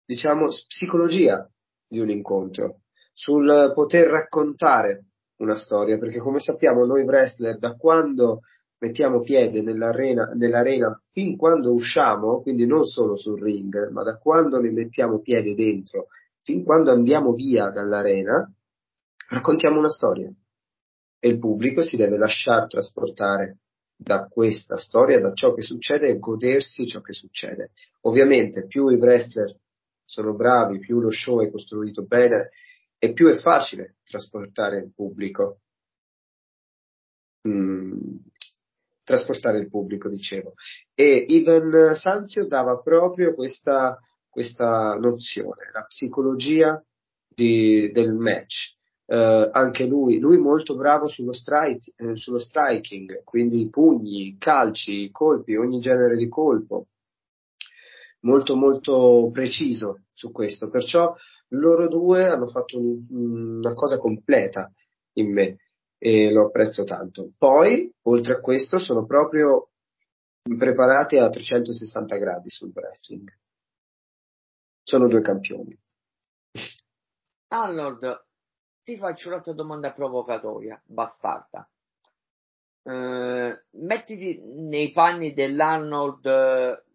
diciamo 0.05 0.47
psicologia 0.69 1.51
di 1.89 1.99
un 1.99 2.11
incontro 2.11 2.83
sul 3.13 3.73
poter 3.75 4.07
raccontare 4.09 5.07
una 5.41 5.57
storia, 5.57 5.99
perché 5.99 6.19
come 6.19 6.39
sappiamo 6.39 6.85
noi 6.85 7.03
wrestler 7.03 7.59
da 7.59 7.75
quando 7.75 8.41
mettiamo 8.79 9.21
piede 9.21 9.61
nell'arena, 9.61 10.33
nell'arena 10.35 10.99
fin 11.13 11.37
quando 11.37 11.73
usciamo, 11.73 12.41
quindi 12.41 12.67
non 12.67 12.85
solo 12.85 13.17
sul 13.17 13.41
ring, 13.41 13.91
ma 13.91 14.03
da 14.03 14.17
quando 14.17 14.59
ne 14.59 14.71
mettiamo 14.71 15.21
piede 15.21 15.55
dentro 15.55 16.07
fin 16.43 16.65
quando 16.65 16.91
andiamo 16.91 17.33
via 17.33 17.71
dall'arena, 17.71 18.51
raccontiamo 19.29 19.79
una 19.79 19.91
storia 19.91 20.33
e 21.19 21.29
il 21.29 21.39
pubblico 21.39 21.83
si 21.83 21.97
deve 21.97 22.17
lasciare 22.17 22.67
trasportare 22.67 23.59
da 23.95 24.27
questa 24.27 24.77
storia, 24.77 25.21
da 25.21 25.33
ciò 25.35 25.53
che 25.53 25.61
succede 25.63 26.09
e 26.09 26.19
godersi 26.19 26.87
ciò 26.87 27.01
che 27.03 27.13
succede. 27.13 27.73
Ovviamente 28.03 28.67
più 28.67 28.89
i 28.89 28.97
wrestler 28.97 29.55
sono 30.05 30.35
bravi, 30.35 30.79
più 30.79 31.01
lo 31.01 31.11
show 31.11 31.43
è 31.43 31.51
costruito 31.51 32.05
bene 32.05 32.51
e 33.03 33.15
più 33.15 33.29
è 33.29 33.35
facile 33.37 33.97
trasportare 34.05 34.79
il 34.79 34.93
pubblico. 34.95 35.61
Mm, 37.49 38.17
trasportare 39.03 39.59
il 39.59 39.71
pubblico, 39.71 40.11
dicevo. 40.11 40.53
E 40.95 41.25
Ivan 41.29 41.95
Sanzio 41.95 42.47
dava 42.47 42.79
proprio 42.79 43.35
questa, 43.35 43.99
questa 44.29 44.93
nozione, 45.01 45.71
la 45.73 45.85
psicologia 45.85 46.81
di, 47.27 47.91
del 47.91 48.13
match. 48.13 48.77
Uh, 49.11 49.49
anche 49.51 49.87
lui, 49.87 50.21
lui 50.21 50.37
molto 50.37 50.77
bravo 50.77 51.09
sullo, 51.09 51.33
strike, 51.33 51.93
eh, 51.97 52.17
sullo 52.17 52.39
striking, 52.39 53.25
quindi 53.25 53.69
pugni, 53.69 54.37
calci, 54.39 55.11
colpi, 55.11 55.57
ogni 55.57 55.81
genere 55.81 56.17
di 56.17 56.29
colpo. 56.29 56.87
Molto 58.21 58.55
molto 58.55 59.31
preciso 59.33 60.03
su 60.13 60.31
questo, 60.31 60.69
perciò 60.69 61.13
loro 61.51 61.89
due 61.89 62.27
hanno 62.27 62.49
fatto 62.49 62.79
un, 62.79 63.07
una 63.11 63.75
cosa 63.75 63.99
completa 63.99 64.73
in 65.15 65.33
me 65.33 65.59
e 65.99 66.31
lo 66.31 66.47
apprezzo 66.47 66.85
tanto. 66.85 67.33
Poi, 67.37 67.93
oltre 68.03 68.35
a 68.35 68.41
questo, 68.41 68.79
sono 68.79 69.05
proprio 69.05 69.71
preparati 70.43 71.19
a 71.19 71.29
360 71.29 72.17
gradi 72.17 72.49
sul 72.49 72.73
wrestling. 72.75 73.29
Sono 74.83 75.09
due 75.09 75.21
campioni. 75.21 75.79
Arnold, 77.49 78.25
ti 78.83 78.97
faccio 78.97 79.29
un'altra 79.29 79.53
domanda 79.53 79.93
provocatoria, 79.93 80.81
bastarda. 80.85 81.69
Uh, 82.83 83.53
mettiti 83.73 84.41
nei 84.41 84.91
panni 84.91 85.35
dell'Arnold 85.35 86.25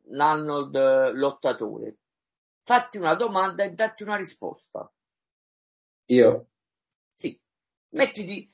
l'Arnold 0.09 1.11
lottatore. 1.13 1.97
Fatti 2.65 2.97
una 2.97 3.15
domanda 3.15 3.63
e 3.63 3.71
datti 3.71 4.03
una 4.03 4.17
risposta. 4.17 4.91
Io? 6.07 6.47
Sì. 7.15 7.39
Mettiti 7.91 8.51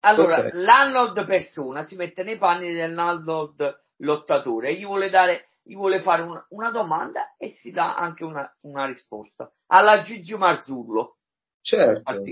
allora, 0.00 0.38
okay. 0.38 0.50
l'Arnold 0.52 1.26
persona 1.26 1.82
si 1.84 1.96
mette 1.96 2.22
nei 2.22 2.38
panni 2.38 2.72
dell'Arnold 2.72 3.86
lottatore 3.96 4.76
gli 4.76 4.84
vuole 4.84 5.10
dare, 5.10 5.54
gli 5.62 5.74
vuole 5.74 6.00
fare 6.00 6.22
una, 6.22 6.44
una 6.50 6.70
domanda 6.70 7.34
e 7.36 7.50
si 7.50 7.72
dà 7.72 7.96
anche 7.96 8.22
una, 8.22 8.48
una 8.60 8.86
risposta. 8.86 9.52
Alla 9.66 10.00
Gigio 10.02 10.38
Marzullo. 10.38 11.18
Certo. 11.60 12.22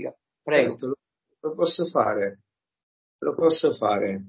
Prego. 0.41 0.69
Certo, 0.69 0.87
lo, 0.87 0.97
lo 1.41 1.55
posso 1.55 1.85
fare. 1.85 2.39
Lo 3.19 3.35
posso 3.35 3.73
fare. 3.73 4.23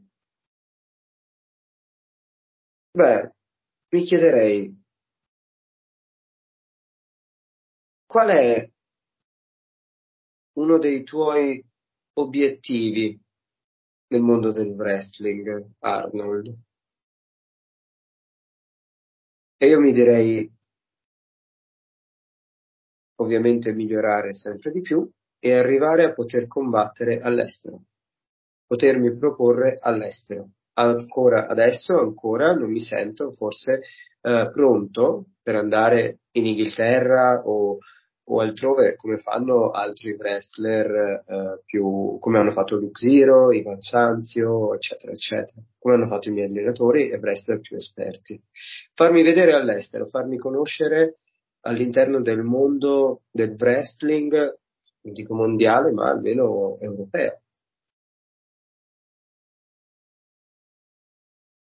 Beh, 2.90 3.32
mi 3.90 4.02
chiederei 4.02 4.84
qual 8.08 8.30
è 8.30 8.70
uno 10.54 10.78
dei 10.78 11.04
tuoi 11.04 11.62
obiettivi 12.14 13.20
nel 14.08 14.22
mondo 14.22 14.50
del 14.50 14.70
wrestling, 14.70 15.72
Arnold. 15.80 16.58
E 19.58 19.68
io 19.68 19.78
mi 19.78 19.92
direi 19.92 20.50
ovviamente 23.16 23.74
migliorare 23.74 24.32
sempre 24.32 24.70
di 24.70 24.80
più 24.80 25.06
e 25.38 25.52
arrivare 25.52 26.04
a 26.04 26.14
poter 26.14 26.46
combattere 26.46 27.20
all'estero, 27.20 27.82
potermi 28.66 29.18
proporre 29.18 29.76
all'estero. 29.78 30.52
Ancora 30.78 31.46
adesso, 31.46 31.98
ancora 31.98 32.54
non 32.54 32.70
mi 32.70 32.80
sento 32.80 33.32
forse 33.32 33.82
eh, 34.22 34.50
pronto 34.50 35.32
per 35.42 35.56
andare 35.56 36.20
in 36.32 36.46
Inghilterra 36.46 37.42
o 37.44 37.78
o 38.30 38.40
altrove 38.40 38.96
come 38.96 39.18
fanno 39.18 39.70
altri 39.70 40.12
wrestler 40.12 41.24
eh, 41.26 41.62
più 41.64 42.18
come 42.20 42.38
hanno 42.38 42.50
fatto 42.50 42.76
Luke 42.76 43.06
Ivan 43.06 43.80
Sanzio, 43.80 44.74
eccetera, 44.74 45.12
eccetera, 45.12 45.62
come 45.78 45.94
hanno 45.94 46.06
fatto 46.06 46.28
i 46.28 46.32
miei 46.32 46.48
allenatori 46.48 47.10
e 47.10 47.18
wrestler 47.18 47.60
più 47.60 47.76
esperti. 47.76 48.40
Farmi 48.94 49.22
vedere 49.22 49.52
all'estero, 49.54 50.06
farmi 50.06 50.36
conoscere 50.36 51.18
all'interno 51.60 52.20
del 52.20 52.42
mondo 52.42 53.22
del 53.30 53.54
wrestling, 53.58 54.32
non 55.00 55.12
dico 55.14 55.34
mondiale, 55.34 55.90
ma 55.92 56.08
almeno 56.10 56.78
europeo. 56.80 57.40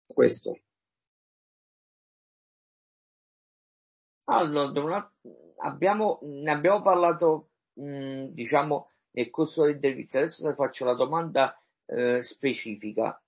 Questo. 0.08 0.60
Allora, 4.26 5.12
abbiamo, 5.60 6.20
ne 6.24 6.52
abbiamo 6.52 6.82
parlato, 6.82 7.50
mh, 7.74 8.26
diciamo, 8.28 8.90
nel 9.12 9.30
corso 9.30 9.64
dell'intervista. 9.64 10.20
Adesso 10.20 10.48
ti 10.48 10.56
faccio 10.56 10.86
la 10.86 10.96
domanda 10.96 11.58
eh, 11.86 12.22
specifica. 12.24 13.22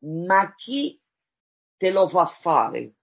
Ma 0.00 0.54
chi 0.54 1.00
te 1.76 1.90
lo 1.90 2.08
fa 2.08 2.26
fare? 2.26 2.94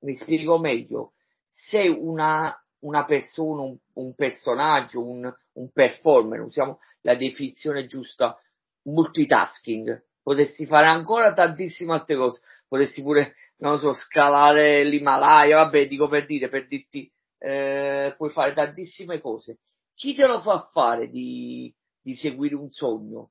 Mi 0.00 0.16
spiego 0.16 0.58
meglio. 0.58 1.14
Sei 1.50 1.88
una, 1.88 2.56
una 2.80 3.04
persona, 3.04 3.62
un, 3.62 3.76
un 3.94 4.14
personaggio, 4.14 5.04
un, 5.04 5.32
un, 5.52 5.72
performer, 5.72 6.40
usiamo 6.40 6.78
la 7.00 7.16
definizione 7.16 7.86
giusta, 7.86 8.38
multitasking. 8.82 10.04
Potresti 10.22 10.66
fare 10.66 10.86
ancora 10.86 11.32
tantissime 11.32 11.94
altre 11.94 12.16
cose. 12.16 12.42
Potresti 12.68 13.02
pure, 13.02 13.34
non 13.56 13.78
so, 13.78 13.92
scalare 13.94 14.84
l'Himalaya, 14.84 15.56
vabbè, 15.56 15.86
dico 15.86 16.06
per 16.06 16.26
dire, 16.26 16.48
per 16.48 16.68
dirti 16.68 17.10
eh, 17.38 18.14
puoi 18.16 18.30
fare 18.30 18.52
tantissime 18.52 19.20
cose. 19.20 19.58
Chi 19.94 20.14
te 20.14 20.26
lo 20.26 20.40
fa 20.40 20.68
fare 20.72 21.08
di, 21.08 21.72
di 22.00 22.14
seguire 22.14 22.54
un 22.54 22.70
sogno? 22.70 23.30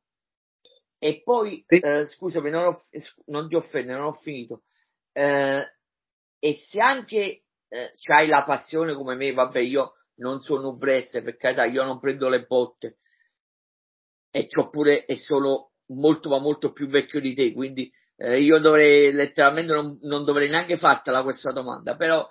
E 0.99 1.21
poi, 1.23 1.63
sì. 1.67 1.79
eh, 1.79 2.05
scusami, 2.05 2.49
non, 2.49 2.67
ho, 2.67 2.81
non, 3.25 3.47
ti 3.47 3.55
offendo, 3.55 3.93
non 3.93 4.05
ho 4.05 4.13
finito. 4.13 4.63
Eh, 5.11 5.63
e 6.39 6.57
se 6.57 6.79
anche 6.79 7.43
eh, 7.67 7.91
hai 8.13 8.27
la 8.27 8.43
passione 8.43 8.95
come 8.95 9.15
me, 9.15 9.31
vabbè, 9.33 9.59
io 9.59 9.93
non 10.15 10.41
sono 10.41 10.69
un 10.69 10.77
wrestler, 10.79 11.23
per 11.23 11.37
carità, 11.37 11.65
io 11.65 11.83
non 11.83 11.99
prendo 11.99 12.29
le 12.29 12.45
botte 12.45 12.97
e 14.31 14.45
c'ho 14.47 14.69
pure, 14.69 15.05
e 15.05 15.15
sono 15.15 15.71
molto, 15.87 16.29
ma 16.29 16.39
molto 16.39 16.71
più 16.71 16.87
vecchio 16.87 17.19
di 17.19 17.33
te, 17.33 17.53
quindi 17.53 17.91
eh, 18.17 18.41
io 18.41 18.59
dovrei, 18.59 19.11
letteralmente, 19.11 19.73
non, 19.73 19.97
non 20.01 20.25
dovrei 20.25 20.49
neanche 20.49 20.77
fartela 20.77 21.23
questa 21.23 21.51
domanda, 21.51 21.95
però 21.95 22.27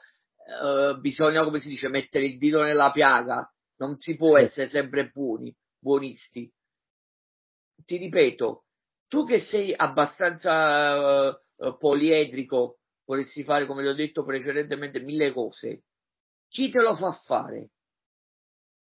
uh, 0.47 0.99
bisogna, 1.01 1.45
come 1.45 1.59
si 1.61 1.69
dice, 1.69 1.89
mettere 1.89 2.27
il 2.27 2.39
dito 2.39 2.63
nella 2.63 2.91
piaga, 2.91 3.51
non 3.77 3.97
si 3.99 4.17
può 4.17 4.39
essere 4.39 4.69
sempre 4.69 5.11
buoni, 5.11 5.55
buonisti. 5.79 6.51
Ti 7.85 7.97
ripeto, 7.97 8.65
tu 9.09 9.27
che 9.27 9.39
sei 9.41 9.75
abbastanza 9.75 11.29
uh, 11.29 11.77
poliedrico, 11.77 12.79
vorresti 13.05 13.45
fare, 13.45 13.67
come 13.67 13.83
ti 13.83 13.89
ho 13.89 13.95
detto 13.95 14.25
precedentemente, 14.25 15.01
mille 15.01 15.33
cose, 15.33 15.85
chi 16.49 16.71
te 16.71 16.81
lo 16.81 16.95
fa 16.95 17.13
fare? 17.13 17.71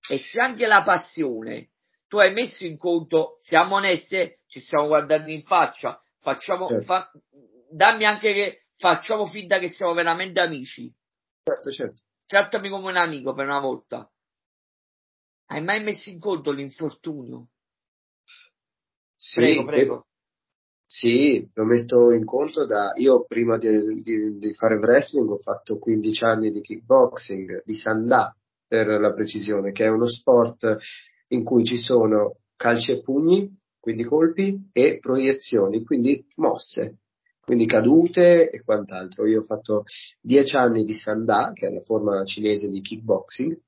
E 0.08 0.18
se 0.18 0.40
anche 0.40 0.66
la 0.66 0.82
passione, 0.82 1.70
tu 2.08 2.18
hai 2.18 2.32
messo 2.32 2.64
in 2.64 2.76
conto, 2.76 3.38
siamo 3.42 3.76
onesti, 3.76 4.38
ci 4.46 4.60
stiamo 4.60 4.88
guardando 4.88 5.30
in 5.30 5.42
faccia, 5.42 6.02
facciamo, 6.20 6.66
certo. 6.66 6.84
fa, 6.84 7.10
dammi 7.70 8.04
anche 8.04 8.32
che 8.32 8.62
facciamo 8.76 9.26
finta 9.26 9.58
che 9.58 9.68
siamo 9.68 9.94
veramente 9.94 10.40
amici. 10.40 10.92
Certo, 11.50 11.70
certo. 11.72 12.02
Trattami 12.26 12.68
come 12.68 12.90
un 12.90 12.96
amico 12.96 13.34
per 13.34 13.46
una 13.46 13.58
volta. 13.58 14.08
Hai 15.46 15.62
mai 15.64 15.82
messo 15.82 16.10
in 16.10 16.20
conto 16.20 16.52
l'infortunio? 16.52 17.48
Sì, 19.16 19.40
prego, 19.40 19.64
prego. 19.64 20.06
Sì, 20.86 21.50
lo 21.54 21.64
metto 21.64 22.12
in 22.12 22.24
conto 22.24 22.66
da... 22.66 22.92
Io 22.96 23.24
prima 23.24 23.58
di, 23.58 24.00
di, 24.00 24.38
di, 24.38 24.54
fare 24.54 24.76
wrestling 24.76 25.28
ho 25.28 25.38
fatto 25.38 25.78
15 25.78 26.24
anni 26.24 26.50
di 26.50 26.60
kickboxing, 26.60 27.64
di 27.64 27.74
sandà 27.74 28.32
per 28.64 28.86
la 28.86 29.12
precisione, 29.12 29.72
che 29.72 29.86
è 29.86 29.88
uno 29.88 30.06
sport 30.06 30.76
in 31.28 31.42
cui 31.42 31.64
ci 31.64 31.78
sono 31.78 32.38
calci 32.54 32.92
e 32.92 33.02
pugni, 33.02 33.58
quindi 33.80 34.04
colpi, 34.04 34.70
e 34.72 34.98
proiezioni, 35.00 35.82
quindi 35.82 36.24
mosse 36.36 36.99
quindi 37.50 37.66
cadute 37.66 38.48
e 38.48 38.62
quant'altro. 38.62 39.26
Io 39.26 39.40
ho 39.40 39.42
fatto 39.42 39.82
dieci 40.20 40.54
anni 40.54 40.84
di 40.84 40.94
Sanda, 40.94 41.50
che 41.52 41.66
è 41.66 41.72
la 41.72 41.80
forma 41.80 42.22
cinese 42.22 42.70
di 42.70 42.80
kickboxing, 42.80 43.60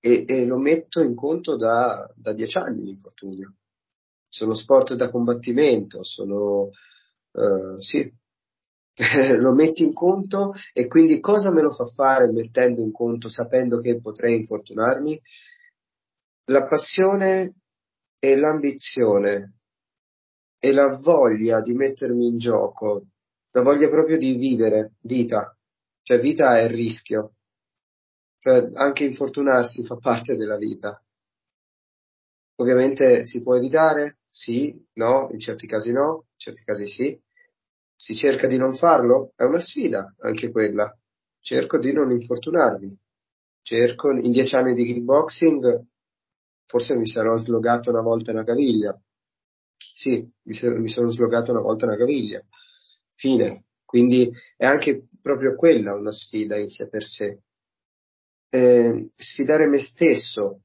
e, 0.00 0.24
e 0.26 0.46
lo 0.46 0.56
metto 0.56 1.02
in 1.02 1.14
conto 1.14 1.56
da, 1.56 2.10
da 2.16 2.32
dieci 2.32 2.56
anni 2.56 2.84
l'infortunio. 2.84 3.56
Sono 4.30 4.54
sport 4.54 4.94
da 4.94 5.10
combattimento, 5.10 6.02
sono, 6.04 6.70
uh, 7.32 7.78
sì, 7.80 8.10
lo 9.36 9.52
metti 9.52 9.84
in 9.84 9.92
conto 9.92 10.54
e 10.72 10.86
quindi 10.86 11.20
cosa 11.20 11.52
me 11.52 11.60
lo 11.60 11.72
fa 11.72 11.84
fare 11.84 12.32
mettendo 12.32 12.80
in 12.80 12.92
conto, 12.92 13.28
sapendo 13.28 13.76
che 13.76 14.00
potrei 14.00 14.36
infortunarmi? 14.36 15.20
La 16.46 16.66
passione 16.66 17.56
e 18.18 18.36
l'ambizione 18.36 19.59
e 20.60 20.72
la 20.72 20.96
voglia 20.96 21.60
di 21.62 21.72
mettermi 21.72 22.26
in 22.26 22.38
gioco, 22.38 23.06
la 23.52 23.62
voglia 23.62 23.88
proprio 23.88 24.18
di 24.18 24.34
vivere 24.34 24.92
vita, 25.00 25.56
cioè 26.02 26.20
vita 26.20 26.58
è 26.58 26.68
rischio, 26.68 27.32
cioè 28.38 28.70
anche 28.74 29.04
infortunarsi 29.04 29.84
fa 29.84 29.96
parte 29.96 30.36
della 30.36 30.58
vita. 30.58 31.02
Ovviamente 32.56 33.24
si 33.24 33.42
può 33.42 33.56
evitare? 33.56 34.18
Sì, 34.28 34.78
no, 34.94 35.28
in 35.32 35.38
certi 35.38 35.66
casi 35.66 35.92
no, 35.92 36.26
in 36.32 36.38
certi 36.38 36.62
casi 36.62 36.86
sì. 36.86 37.18
Si 37.96 38.14
cerca 38.14 38.46
di 38.46 38.56
non 38.56 38.74
farlo? 38.74 39.32
È 39.34 39.44
una 39.44 39.60
sfida, 39.60 40.14
anche 40.20 40.50
quella. 40.50 40.94
Cerco 41.40 41.78
di 41.78 41.92
non 41.92 42.10
infortunarmi. 42.10 42.96
Cerco, 43.62 44.10
in 44.10 44.30
dieci 44.30 44.56
anni 44.56 44.74
di 44.74 44.84
kickboxing, 44.84 45.86
forse 46.66 46.96
mi 46.96 47.06
sarò 47.06 47.36
slogato 47.36 47.90
una 47.90 48.02
volta 48.02 48.30
una 48.30 48.44
caviglia. 48.44 48.98
Sì, 50.00 50.26
mi 50.44 50.88
sono 50.88 51.10
slogato 51.10 51.50
una 51.50 51.60
volta 51.60 51.84
una 51.84 51.98
caviglia. 51.98 52.42
Fine. 53.12 53.66
Quindi 53.84 54.32
è 54.56 54.64
anche 54.64 55.08
proprio 55.20 55.54
quella 55.56 55.92
una 55.92 56.10
sfida 56.10 56.56
in 56.56 56.68
sé 56.68 56.88
per 56.88 57.02
sé. 57.02 57.42
Eh, 58.48 59.10
sfidare 59.12 59.66
me 59.66 59.78
stesso, 59.78 60.62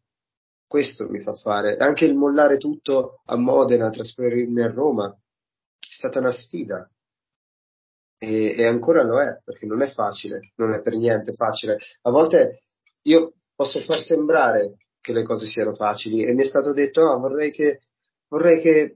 questo 0.65 1.09
mi 1.09 1.19
fa 1.19 1.33
fare. 1.33 1.75
Anche 1.75 2.05
il 2.05 2.15
mollare 2.15 2.55
tutto 2.55 3.19
a 3.25 3.35
Modena, 3.35 3.89
trasferirmi 3.89 4.61
a 4.61 4.71
Roma, 4.71 5.11
è 5.11 5.17
stata 5.79 6.19
una 6.19 6.31
sfida. 6.31 6.89
E, 8.17 8.55
e, 8.57 8.65
ancora 8.65 9.03
lo 9.03 9.19
è, 9.19 9.41
perché 9.43 9.65
non 9.65 9.81
è 9.81 9.91
facile, 9.91 10.53
non 10.55 10.73
è 10.73 10.81
per 10.81 10.93
niente 10.93 11.33
facile. 11.33 11.77
A 12.03 12.09
volte 12.09 12.61
io 13.01 13.33
posso 13.53 13.81
far 13.81 13.99
sembrare 13.99 14.77
che 15.01 15.11
le 15.11 15.23
cose 15.23 15.45
siano 15.47 15.73
facili 15.73 16.23
e 16.23 16.33
mi 16.33 16.41
è 16.43 16.45
stato 16.45 16.71
detto 16.71 17.03
no, 17.03 17.19
vorrei 17.19 17.51
che, 17.51 17.81
vorrei 18.29 18.59
che 18.59 18.95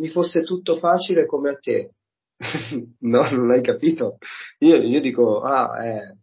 mi 0.00 0.08
fosse 0.08 0.42
tutto 0.42 0.76
facile 0.76 1.26
come 1.26 1.50
a 1.50 1.56
te. 1.56 1.92
no, 3.00 3.30
non 3.30 3.50
hai 3.50 3.62
capito. 3.62 4.16
Io, 4.60 4.76
io 4.76 5.00
dico, 5.00 5.40
ah, 5.40 5.84
eh, 5.84 6.16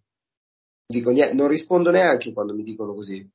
dico 0.86 1.12
niente, 1.12 1.36
non 1.36 1.48
rispondo 1.48 1.92
neanche 1.92 2.34
quando 2.34 2.54
mi 2.54 2.64
dicono 2.64 2.94
così, 2.94 3.26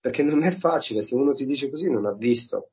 perché 0.00 0.22
non 0.22 0.44
è 0.44 0.54
facile, 0.56 1.02
se 1.02 1.14
uno 1.16 1.32
ti 1.32 1.44
dice 1.44 1.68
così 1.68 1.90
non 1.90 2.06
ha 2.06 2.14
visto. 2.14 2.70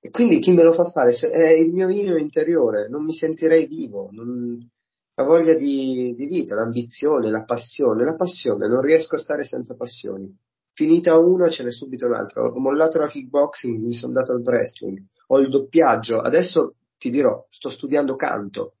E 0.00 0.10
quindi 0.10 0.38
chi 0.38 0.52
me 0.52 0.62
lo 0.62 0.72
fa 0.72 0.86
fare? 0.86 1.10
È 1.10 1.50
il 1.50 1.72
mio 1.72 1.90
io 1.90 2.16
interiore, 2.16 2.88
non 2.88 3.04
mi 3.04 3.12
sentirei 3.12 3.66
vivo, 3.66 4.08
non... 4.12 4.58
la 5.14 5.24
voglia 5.24 5.54
di, 5.54 6.14
di 6.16 6.26
vita, 6.26 6.54
l'ambizione, 6.54 7.30
la 7.30 7.44
passione, 7.44 8.04
la 8.04 8.14
passione, 8.14 8.68
non 8.68 8.80
riesco 8.80 9.16
a 9.16 9.18
stare 9.18 9.44
senza 9.44 9.74
passioni. 9.74 10.34
Finita 10.76 11.16
una 11.16 11.48
ce 11.48 11.62
n'è 11.64 11.72
subito 11.72 12.04
un'altra. 12.04 12.42
Ho 12.42 12.58
mollato 12.58 12.98
la 12.98 13.08
kickboxing, 13.08 13.82
mi 13.82 13.94
sono 13.94 14.12
dato 14.12 14.32
al 14.32 14.42
wrestling, 14.42 15.02
ho 15.28 15.38
il 15.38 15.48
doppiaggio, 15.48 16.20
adesso 16.20 16.74
ti 16.98 17.08
dirò, 17.08 17.46
sto 17.48 17.70
studiando 17.70 18.14
canto, 18.14 18.74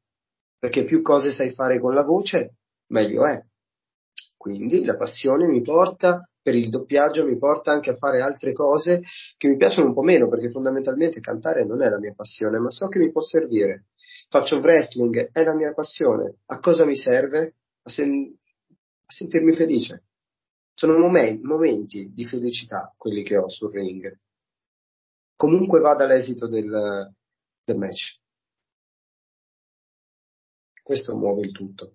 perché 0.58 0.84
più 0.84 1.00
cose 1.00 1.30
sai 1.30 1.52
fare 1.52 1.80
con 1.80 1.94
la 1.94 2.02
voce, 2.02 2.56
meglio 2.88 3.26
è. 3.26 3.42
Quindi 4.36 4.84
la 4.84 4.94
passione 4.94 5.46
mi 5.46 5.62
porta 5.62 6.28
per 6.42 6.54
il 6.54 6.68
doppiaggio, 6.68 7.24
mi 7.24 7.38
porta 7.38 7.72
anche 7.72 7.92
a 7.92 7.96
fare 7.96 8.20
altre 8.20 8.52
cose 8.52 9.00
che 9.38 9.48
mi 9.48 9.56
piacciono 9.56 9.88
un 9.88 9.94
po' 9.94 10.02
meno, 10.02 10.28
perché 10.28 10.50
fondamentalmente 10.50 11.20
cantare 11.20 11.64
non 11.64 11.82
è 11.82 11.88
la 11.88 11.98
mia 11.98 12.12
passione, 12.14 12.58
ma 12.58 12.70
so 12.70 12.88
che 12.88 12.98
mi 12.98 13.10
può 13.10 13.22
servire. 13.22 13.86
Faccio 14.28 14.58
wrestling, 14.58 15.30
è 15.32 15.42
la 15.42 15.54
mia 15.54 15.72
passione. 15.72 16.40
A 16.44 16.58
cosa 16.58 16.84
mi 16.84 16.94
serve? 16.94 17.54
A, 17.84 17.88
sen- 17.88 18.36
a 18.68 19.12
sentirmi 19.12 19.54
felice. 19.54 20.02
Sono 20.78 20.98
momenti, 20.98 21.42
momenti 21.42 22.12
di 22.12 22.26
felicità 22.26 22.92
quelli 22.98 23.22
che 23.24 23.38
ho 23.38 23.48
sul 23.48 23.72
ring. 23.72 24.20
Comunque 25.34 25.80
vada 25.80 26.04
l'esito 26.04 26.46
del, 26.46 27.14
del 27.64 27.78
match. 27.78 28.20
Questo 30.82 31.16
muove 31.16 31.46
il 31.46 31.52
tutto. 31.52 31.94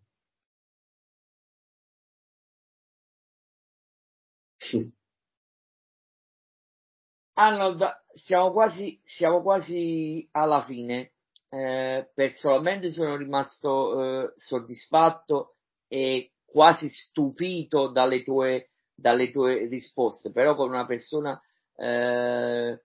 Arnold, 7.33 7.83
siamo 8.11 8.51
quasi, 8.51 8.99
siamo 9.03 9.43
quasi 9.43 10.27
alla 10.31 10.63
fine. 10.63 11.13
Eh, 11.49 12.09
personalmente 12.15 12.89
sono 12.89 13.15
rimasto 13.15 14.23
eh, 14.23 14.33
soddisfatto 14.35 15.57
e 15.87 16.31
quasi 16.43 16.89
stupito 16.89 17.91
dalle 17.91 18.23
tue, 18.23 18.70
dalle 19.01 19.31
tue 19.31 19.67
risposte, 19.67 20.31
però 20.31 20.55
con 20.55 20.69
una 20.69 20.85
persona 20.85 21.39
eh, 21.75 22.81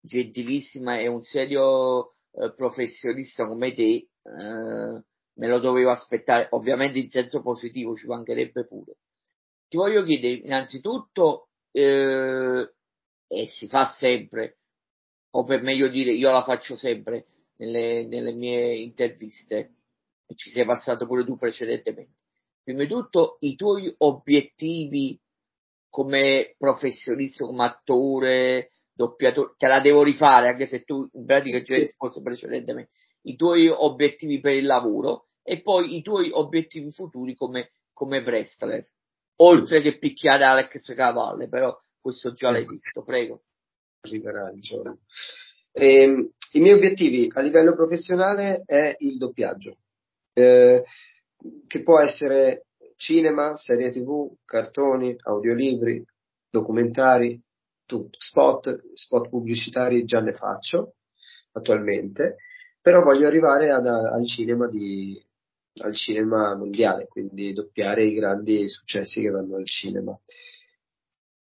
gentilissima 0.00 0.98
e 0.98 1.06
un 1.06 1.22
serio 1.22 2.14
eh, 2.32 2.52
professionista 2.54 3.46
come 3.46 3.72
te, 3.74 4.08
eh, 4.22 5.04
me 5.32 5.48
lo 5.48 5.58
dovevo 5.58 5.90
aspettare, 5.90 6.48
ovviamente 6.50 6.98
in 6.98 7.10
senso 7.10 7.42
positivo, 7.42 7.94
ci 7.94 8.06
mancherebbe 8.06 8.66
pure. 8.66 8.96
Ti 9.68 9.76
voglio 9.76 10.02
chiedere 10.02 10.34
innanzitutto, 10.34 11.48
eh, 11.70 12.72
e 13.28 13.46
si 13.46 13.68
fa 13.68 13.90
sempre, 13.96 14.58
o 15.32 15.44
per 15.44 15.62
meglio 15.62 15.88
dire, 15.88 16.10
io 16.10 16.30
la 16.30 16.42
faccio 16.42 16.74
sempre 16.74 17.26
nelle, 17.56 18.06
nelle 18.06 18.32
mie 18.32 18.76
interviste, 18.76 19.74
ci 20.34 20.50
sei 20.50 20.64
passato 20.64 21.06
pure 21.06 21.24
tu 21.24 21.36
precedentemente. 21.36 22.18
Prima 22.62 22.82
di 22.82 22.88
tutto, 22.88 23.36
i 23.40 23.54
tuoi 23.56 23.92
obiettivi 23.98 25.18
come 25.90 26.54
professionista, 26.56 27.44
come 27.44 27.64
attore, 27.64 28.70
doppiatore, 28.92 29.54
te 29.56 29.66
la 29.66 29.80
devo 29.80 30.02
rifare, 30.02 30.48
anche 30.48 30.66
se 30.66 30.82
tu 30.84 31.06
in 31.12 31.26
pratica 31.26 31.60
già 31.60 31.74
hai 31.74 31.80
risposto 31.80 32.22
precedentemente, 32.22 32.92
i 33.22 33.36
tuoi 33.36 33.68
obiettivi 33.68 34.40
per 34.40 34.54
il 34.54 34.66
lavoro 34.66 35.26
e 35.42 35.60
poi 35.60 35.96
i 35.96 36.02
tuoi 36.02 36.30
obiettivi 36.32 36.90
futuri 36.92 37.34
come, 37.34 37.72
come 37.92 38.20
wrestler. 38.20 38.86
Oltre 39.42 39.80
che 39.80 39.98
picchiare 39.98 40.44
Alex 40.44 40.94
Cavalle, 40.94 41.48
però 41.48 41.76
questo 42.00 42.32
già 42.32 42.50
l'hai 42.50 42.64
detto, 42.64 43.02
prego. 43.02 43.42
Arriverà 44.02 44.50
il 44.50 44.60
giorno. 44.60 45.00
Eh, 45.72 46.30
I 46.52 46.60
miei 46.60 46.74
obiettivi 46.74 47.26
a 47.32 47.40
livello 47.40 47.74
professionale 47.74 48.62
è 48.66 48.94
il 48.98 49.16
doppiaggio, 49.16 49.76
eh, 50.34 50.84
che 51.66 51.82
può 51.82 51.98
essere 51.98 52.66
cinema, 53.00 53.56
serie 53.56 53.90
tv, 53.90 54.30
cartoni, 54.44 55.16
audiolibri, 55.22 56.04
documentari, 56.50 57.40
tutto. 57.86 58.18
Spot, 58.20 58.92
spot 58.92 59.30
pubblicitari 59.30 60.04
già 60.04 60.20
ne 60.20 60.34
faccio 60.34 60.96
attualmente, 61.52 62.36
però 62.80 63.02
voglio 63.02 63.26
arrivare 63.26 63.70
ad, 63.70 63.86
al 63.86 64.26
cinema 64.26 64.68
di, 64.68 65.18
al 65.82 65.94
cinema 65.94 66.54
mondiale, 66.54 67.06
quindi 67.06 67.54
doppiare 67.54 68.04
i 68.04 68.12
grandi 68.12 68.68
successi 68.68 69.22
che 69.22 69.30
vanno 69.30 69.56
al 69.56 69.66
cinema. 69.66 70.16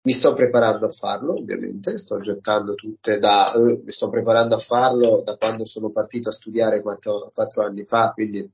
Mi 0.04 0.14
sto 0.14 0.34
preparando 0.36 0.86
a 0.86 0.90
farlo, 0.90 1.34
ovviamente, 1.34 1.98
sto 1.98 2.20
gettando 2.20 2.76
tutte 2.76 3.18
da, 3.18 3.52
eh, 3.54 3.82
mi 3.84 3.92
sto 3.92 4.10
preparando 4.10 4.56
a 4.56 4.60
farlo 4.60 5.24
da 5.24 5.36
quando 5.38 5.66
sono 5.66 5.92
partito 5.92 6.30
a 6.30 6.34
studiare 6.34 6.82
quattro, 6.82 7.32
quattro 7.34 7.64
anni 7.64 7.84
fa, 7.86 8.12
quindi 8.12 8.48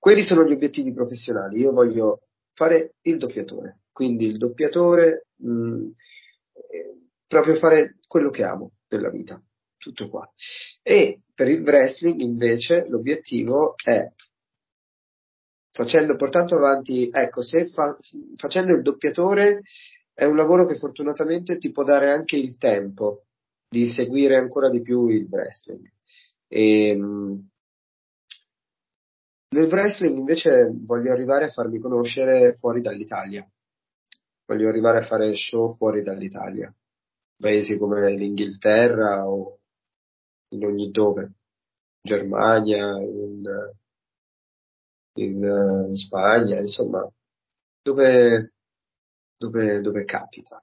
quelli 0.00 0.22
sono 0.22 0.44
gli 0.44 0.52
obiettivi 0.52 0.92
professionali. 0.92 1.60
Io 1.60 1.72
voglio 1.72 2.22
fare 2.54 2.94
il 3.02 3.18
doppiatore, 3.18 3.82
quindi 3.92 4.24
il 4.24 4.38
doppiatore, 4.38 5.26
mh, 5.36 5.52
mm, 5.52 5.90
eh, 6.54 6.96
proprio 7.26 7.54
fare 7.56 7.98
quello 8.08 8.30
che 8.30 8.42
amo 8.42 8.72
della 8.88 9.10
vita, 9.10 9.40
tutto 9.76 10.08
qua. 10.08 10.28
E 10.82 11.20
per 11.34 11.48
il 11.48 11.60
wrestling 11.60 12.18
invece 12.20 12.86
l'obiettivo 12.88 13.74
è 13.76 14.10
facendo, 15.70 16.16
portando 16.16 16.56
avanti, 16.56 17.10
ecco, 17.12 17.42
se 17.42 17.66
fa, 17.66 17.96
facendo 18.36 18.72
il 18.72 18.82
doppiatore 18.82 19.60
è 20.14 20.24
un 20.24 20.36
lavoro 20.36 20.66
che 20.66 20.76
fortunatamente 20.76 21.58
ti 21.58 21.70
può 21.70 21.84
dare 21.84 22.10
anche 22.10 22.36
il 22.36 22.56
tempo 22.56 23.24
di 23.68 23.86
seguire 23.86 24.36
ancora 24.36 24.68
di 24.68 24.80
più 24.80 25.08
il 25.08 25.26
wrestling. 25.30 25.86
E, 26.48 26.88
ehm, 26.88 27.49
nel 29.52 29.66
wrestling 29.66 30.16
invece 30.16 30.70
voglio 30.72 31.12
arrivare 31.12 31.46
a 31.46 31.50
farmi 31.50 31.78
conoscere 31.78 32.54
fuori 32.54 32.80
dall'Italia. 32.80 33.48
Voglio 34.46 34.68
arrivare 34.68 34.98
a 34.98 35.06
fare 35.06 35.34
show 35.34 35.76
fuori 35.76 36.02
dall'Italia. 36.02 36.72
Paesi 37.36 37.78
come 37.78 38.10
l'Inghilterra 38.14 39.28
o 39.28 39.60
in 40.50 40.64
ogni 40.64 40.90
dove. 40.90 41.32
Germania, 42.02 42.98
in, 43.00 43.42
in, 45.14 45.42
in 45.88 45.94
Spagna, 45.94 46.58
insomma, 46.58 47.08
dove, 47.82 48.52
dove, 49.36 49.80
dove 49.80 50.04
capita. 50.04 50.62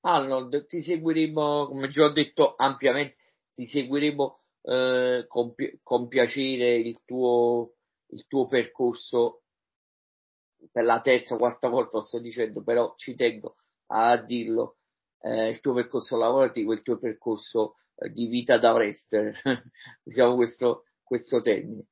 Arnold, 0.00 0.66
ti 0.66 0.80
seguiremo, 0.80 1.66
come 1.66 1.88
già 1.88 2.04
ho 2.04 2.12
detto 2.12 2.54
ampiamente, 2.56 3.16
ti 3.52 3.66
seguiremo 3.66 4.40
eh, 4.62 5.24
con, 5.28 5.54
con, 5.82 6.08
piacere 6.08 6.76
il 6.76 7.02
tuo, 7.04 7.72
il 8.08 8.26
tuo 8.26 8.46
percorso 8.46 9.42
per 10.70 10.84
la 10.84 11.00
terza 11.00 11.34
o 11.34 11.38
quarta 11.38 11.68
volta 11.68 11.98
lo 11.98 12.02
sto 12.04 12.18
dicendo, 12.20 12.62
però 12.62 12.94
ci 12.96 13.14
tengo 13.14 13.56
a 13.86 14.16
dirlo, 14.16 14.76
eh, 15.20 15.48
il 15.48 15.60
tuo 15.60 15.74
percorso 15.74 16.16
lavorativo, 16.16 16.72
il 16.72 16.82
tuo 16.82 16.98
percorso 16.98 17.76
eh, 17.96 18.10
di 18.10 18.26
vita 18.26 18.58
da 18.58 18.72
wrestler, 18.72 19.34
usiamo 20.04 20.34
questo, 20.36 20.84
questo 21.02 21.40
termine. 21.40 21.86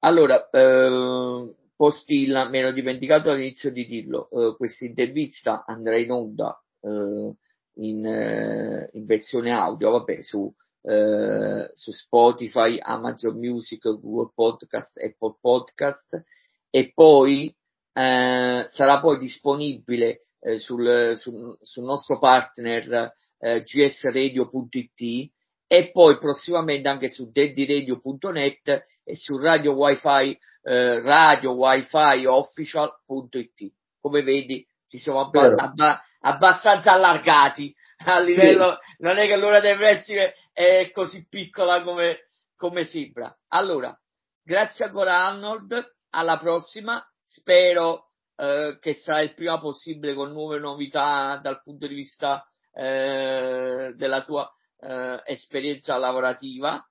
Allora, 0.00 0.48
eh, 0.50 1.54
Postilla, 1.74 2.48
mi 2.48 2.58
ero 2.58 2.72
dimenticato 2.72 3.30
all'inizio 3.30 3.72
di 3.72 3.86
dirlo, 3.86 4.28
eh, 4.30 4.56
questa 4.56 4.84
intervista 4.84 5.64
andrà 5.66 5.96
in 5.96 6.10
onda 6.12 6.62
eh, 6.80 7.34
in, 7.74 8.04
eh, 8.06 8.90
in, 8.92 9.04
versione 9.06 9.52
audio, 9.52 9.90
vabbè, 9.90 10.20
su, 10.20 10.52
eh, 10.82 11.70
su 11.72 11.90
Spotify, 11.90 12.78
Amazon 12.80 13.38
Music, 13.38 13.82
Google 13.82 14.32
Podcast, 14.34 14.98
Apple 14.98 15.36
Podcast. 15.40 16.22
E 16.70 16.92
poi 16.94 17.54
eh, 17.92 18.66
sarà 18.68 19.00
poi 19.00 19.18
disponibile 19.18 20.26
eh, 20.40 20.58
sul, 20.58 21.12
sul, 21.16 21.56
sul, 21.60 21.84
nostro 21.84 22.18
partner 22.18 23.12
gsradio.it 23.38 25.30
e 25.72 25.90
poi 25.90 26.18
prossimamente 26.18 26.86
anche 26.88 27.08
su 27.08 27.30
daddyradio.net 27.30 28.84
e 29.04 29.16
su 29.16 29.38
radio 29.38 29.72
wifi 29.72 30.38
eh, 30.62 31.00
radio 31.00 31.52
wifi 31.52 32.26
official.it 32.26 33.72
come 33.98 34.22
vedi 34.22 34.66
ci 34.86 34.98
siamo 34.98 35.20
abba- 35.22 35.54
abba- 35.54 36.02
abbastanza 36.22 36.92
allargati 36.92 37.74
a 38.04 38.18
livello 38.18 38.78
sì. 38.80 38.96
non 38.98 39.18
è 39.18 39.26
che 39.26 39.36
l'ora 39.36 39.60
del 39.60 39.78
wrestling 39.78 40.32
è 40.52 40.90
così 40.90 41.26
piccola 41.28 41.82
come, 41.82 42.30
come 42.56 42.84
sembra 42.84 43.32
allora 43.48 43.96
grazie 44.42 44.86
ancora 44.86 45.26
Arnold 45.26 45.96
alla 46.10 46.38
prossima 46.38 47.04
spero 47.22 48.12
eh, 48.36 48.78
che 48.80 48.94
sarà 48.94 49.20
il 49.20 49.34
prima 49.34 49.60
possibile 49.60 50.14
con 50.14 50.32
nuove 50.32 50.58
novità 50.58 51.38
dal 51.40 51.62
punto 51.62 51.86
di 51.86 51.94
vista 51.94 52.44
eh, 52.72 53.92
della 53.94 54.24
tua 54.24 54.50
eh, 54.80 55.22
esperienza 55.26 55.96
lavorativa. 55.96 56.84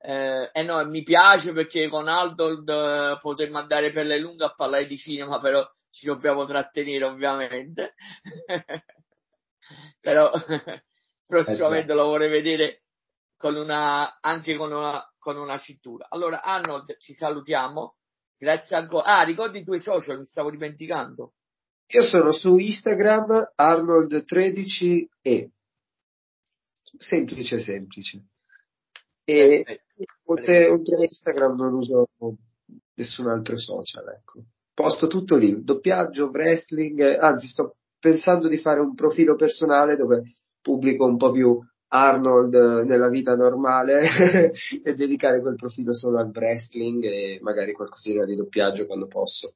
Eh, 0.00 0.50
e 0.52 0.62
no, 0.62 0.84
mi 0.86 1.02
piace 1.02 1.52
perché 1.52 1.88
con 1.88 2.08
Aldold 2.08 2.68
eh, 2.68 3.16
potremmo 3.20 3.58
andare 3.58 3.90
per 3.90 4.06
le 4.06 4.18
lunghe 4.18 4.44
a 4.44 4.52
parlare 4.54 4.86
di 4.86 4.96
cinema, 4.96 5.40
però 5.40 5.66
ci 5.90 6.06
dobbiamo 6.06 6.44
trattenere 6.44 7.04
ovviamente. 7.04 7.94
però 10.00 10.30
prossimamente 11.26 11.92
lo 11.92 12.06
vorrei 12.06 12.30
vedere 12.30 12.82
con 13.36 13.54
una, 13.54 14.18
anche 14.20 14.56
con 14.56 14.72
una, 14.72 15.02
con 15.18 15.36
una 15.36 15.58
cintura. 15.58 16.06
Allora, 16.08 16.42
Arnold, 16.42 16.96
ci 16.98 17.14
salutiamo. 17.14 17.96
Grazie 18.36 18.76
ancora. 18.76 19.04
Ah, 19.04 19.22
ricordi 19.22 19.60
i 19.60 19.64
tuoi 19.64 19.80
social, 19.80 20.18
mi 20.18 20.24
stavo 20.24 20.50
dimenticando. 20.50 21.34
Io 21.90 22.02
sono 22.02 22.32
su 22.32 22.58
Instagram 22.58 23.52
Arnold13e 23.56 25.50
semplice 26.98 27.58
semplice. 27.58 28.24
E 29.24 29.82
oltre, 30.24 30.70
oltre 30.70 30.96
a 30.96 31.00
Instagram 31.00 31.56
non 31.56 31.74
uso 31.74 32.08
nessun 32.94 33.28
altro 33.28 33.58
social, 33.58 34.08
ecco. 34.08 34.44
Posto 34.78 35.08
tutto 35.08 35.34
lì, 35.34 35.64
doppiaggio, 35.64 36.30
wrestling, 36.32 37.00
anzi 37.18 37.48
sto 37.48 37.78
pensando 37.98 38.46
di 38.46 38.58
fare 38.58 38.78
un 38.78 38.94
profilo 38.94 39.34
personale 39.34 39.96
dove 39.96 40.22
pubblico 40.62 41.04
un 41.04 41.16
po' 41.16 41.32
più 41.32 41.58
Arnold 41.88 42.84
nella 42.86 43.08
vita 43.08 43.34
normale 43.34 44.02
e 44.84 44.94
dedicare 44.94 45.40
quel 45.40 45.56
profilo 45.56 45.92
solo 45.92 46.20
al 46.20 46.30
wrestling 46.32 47.02
e 47.02 47.40
magari 47.42 47.72
qualcosina 47.72 48.24
di 48.24 48.36
doppiaggio 48.36 48.86
quando 48.86 49.08
posso. 49.08 49.54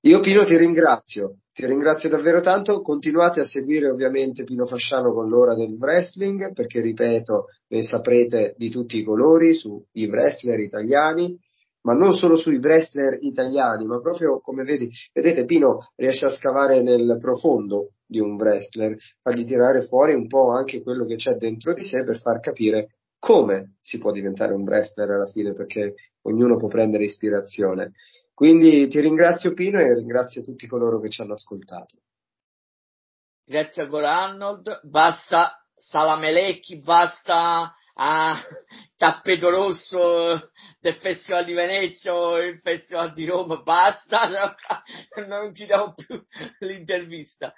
Io 0.00 0.20
Pino 0.20 0.44
ti 0.44 0.58
ringrazio, 0.58 1.36
ti 1.54 1.64
ringrazio 1.64 2.10
davvero 2.10 2.42
tanto, 2.42 2.82
continuate 2.82 3.40
a 3.40 3.44
seguire 3.44 3.88
ovviamente 3.88 4.44
Pino 4.44 4.66
Fasciano 4.66 5.14
con 5.14 5.30
l'ora 5.30 5.54
del 5.54 5.78
wrestling, 5.78 6.52
perché 6.52 6.82
ripeto, 6.82 7.46
ne 7.68 7.82
saprete 7.82 8.54
di 8.58 8.68
tutti 8.68 8.98
i 8.98 9.02
colori 9.02 9.54
sui 9.54 9.82
wrestler 9.94 10.60
italiani, 10.60 11.38
ma 11.82 11.94
non 11.94 12.14
solo 12.14 12.36
sui 12.36 12.56
wrestler 12.56 13.18
italiani, 13.20 13.84
ma 13.86 14.00
proprio 14.00 14.40
come 14.40 14.64
vedi, 14.64 14.90
vedete 15.12 15.44
Pino 15.44 15.90
riesce 15.96 16.26
a 16.26 16.30
scavare 16.30 16.82
nel 16.82 17.18
profondo 17.20 17.92
di 18.06 18.18
un 18.18 18.34
wrestler, 18.34 18.96
fargli 19.22 19.44
tirare 19.44 19.82
fuori 19.82 20.14
un 20.14 20.26
po' 20.26 20.50
anche 20.50 20.82
quello 20.82 21.04
che 21.04 21.16
c'è 21.16 21.36
dentro 21.36 21.72
di 21.72 21.82
sé 21.82 22.04
per 22.04 22.18
far 22.18 22.40
capire 22.40 22.96
come 23.18 23.76
si 23.80 23.98
può 23.98 24.10
diventare 24.10 24.54
un 24.54 24.62
wrestler 24.62 25.10
alla 25.10 25.26
fine, 25.26 25.52
perché 25.52 25.94
ognuno 26.22 26.56
può 26.56 26.68
prendere 26.68 27.04
ispirazione. 27.04 27.92
Quindi 28.32 28.88
ti 28.88 29.00
ringrazio 29.00 29.52
Pino 29.52 29.78
e 29.78 29.94
ringrazio 29.94 30.40
tutti 30.40 30.66
coloro 30.66 30.98
che 30.98 31.10
ci 31.10 31.20
hanno 31.20 31.34
ascoltato. 31.34 31.98
Grazie 33.44 33.84
ancora 33.84 34.22
Arnold, 34.22 34.80
basta 34.84 35.66
Salamelecchi, 35.80 36.78
basta 36.80 37.74
ah, 37.94 38.38
tappeto 38.96 39.48
rosso 39.48 40.50
del 40.78 40.94
Festival 40.94 41.44
di 41.46 41.54
Venezia 41.54 42.14
o 42.14 42.36
il 42.38 42.60
Festival 42.60 43.12
di 43.12 43.24
Roma, 43.24 43.56
basta, 43.62 44.28
non 45.26 45.52
chiudiamo 45.52 45.94
più 45.94 46.22
l'intervista. 46.60 47.54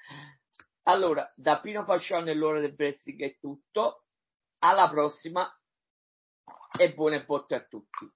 Allora, 0.84 1.30
da 1.36 1.58
Pino 1.58 1.82
Fasciano 1.84 2.30
e 2.30 2.34
l'ora 2.34 2.60
del 2.60 2.74
wrestling 2.76 3.22
è 3.22 3.36
tutto, 3.38 4.04
alla 4.60 4.88
prossima 4.88 5.52
e 6.78 6.94
buone 6.94 7.24
botte 7.24 7.56
a 7.56 7.64
tutti. 7.64 8.08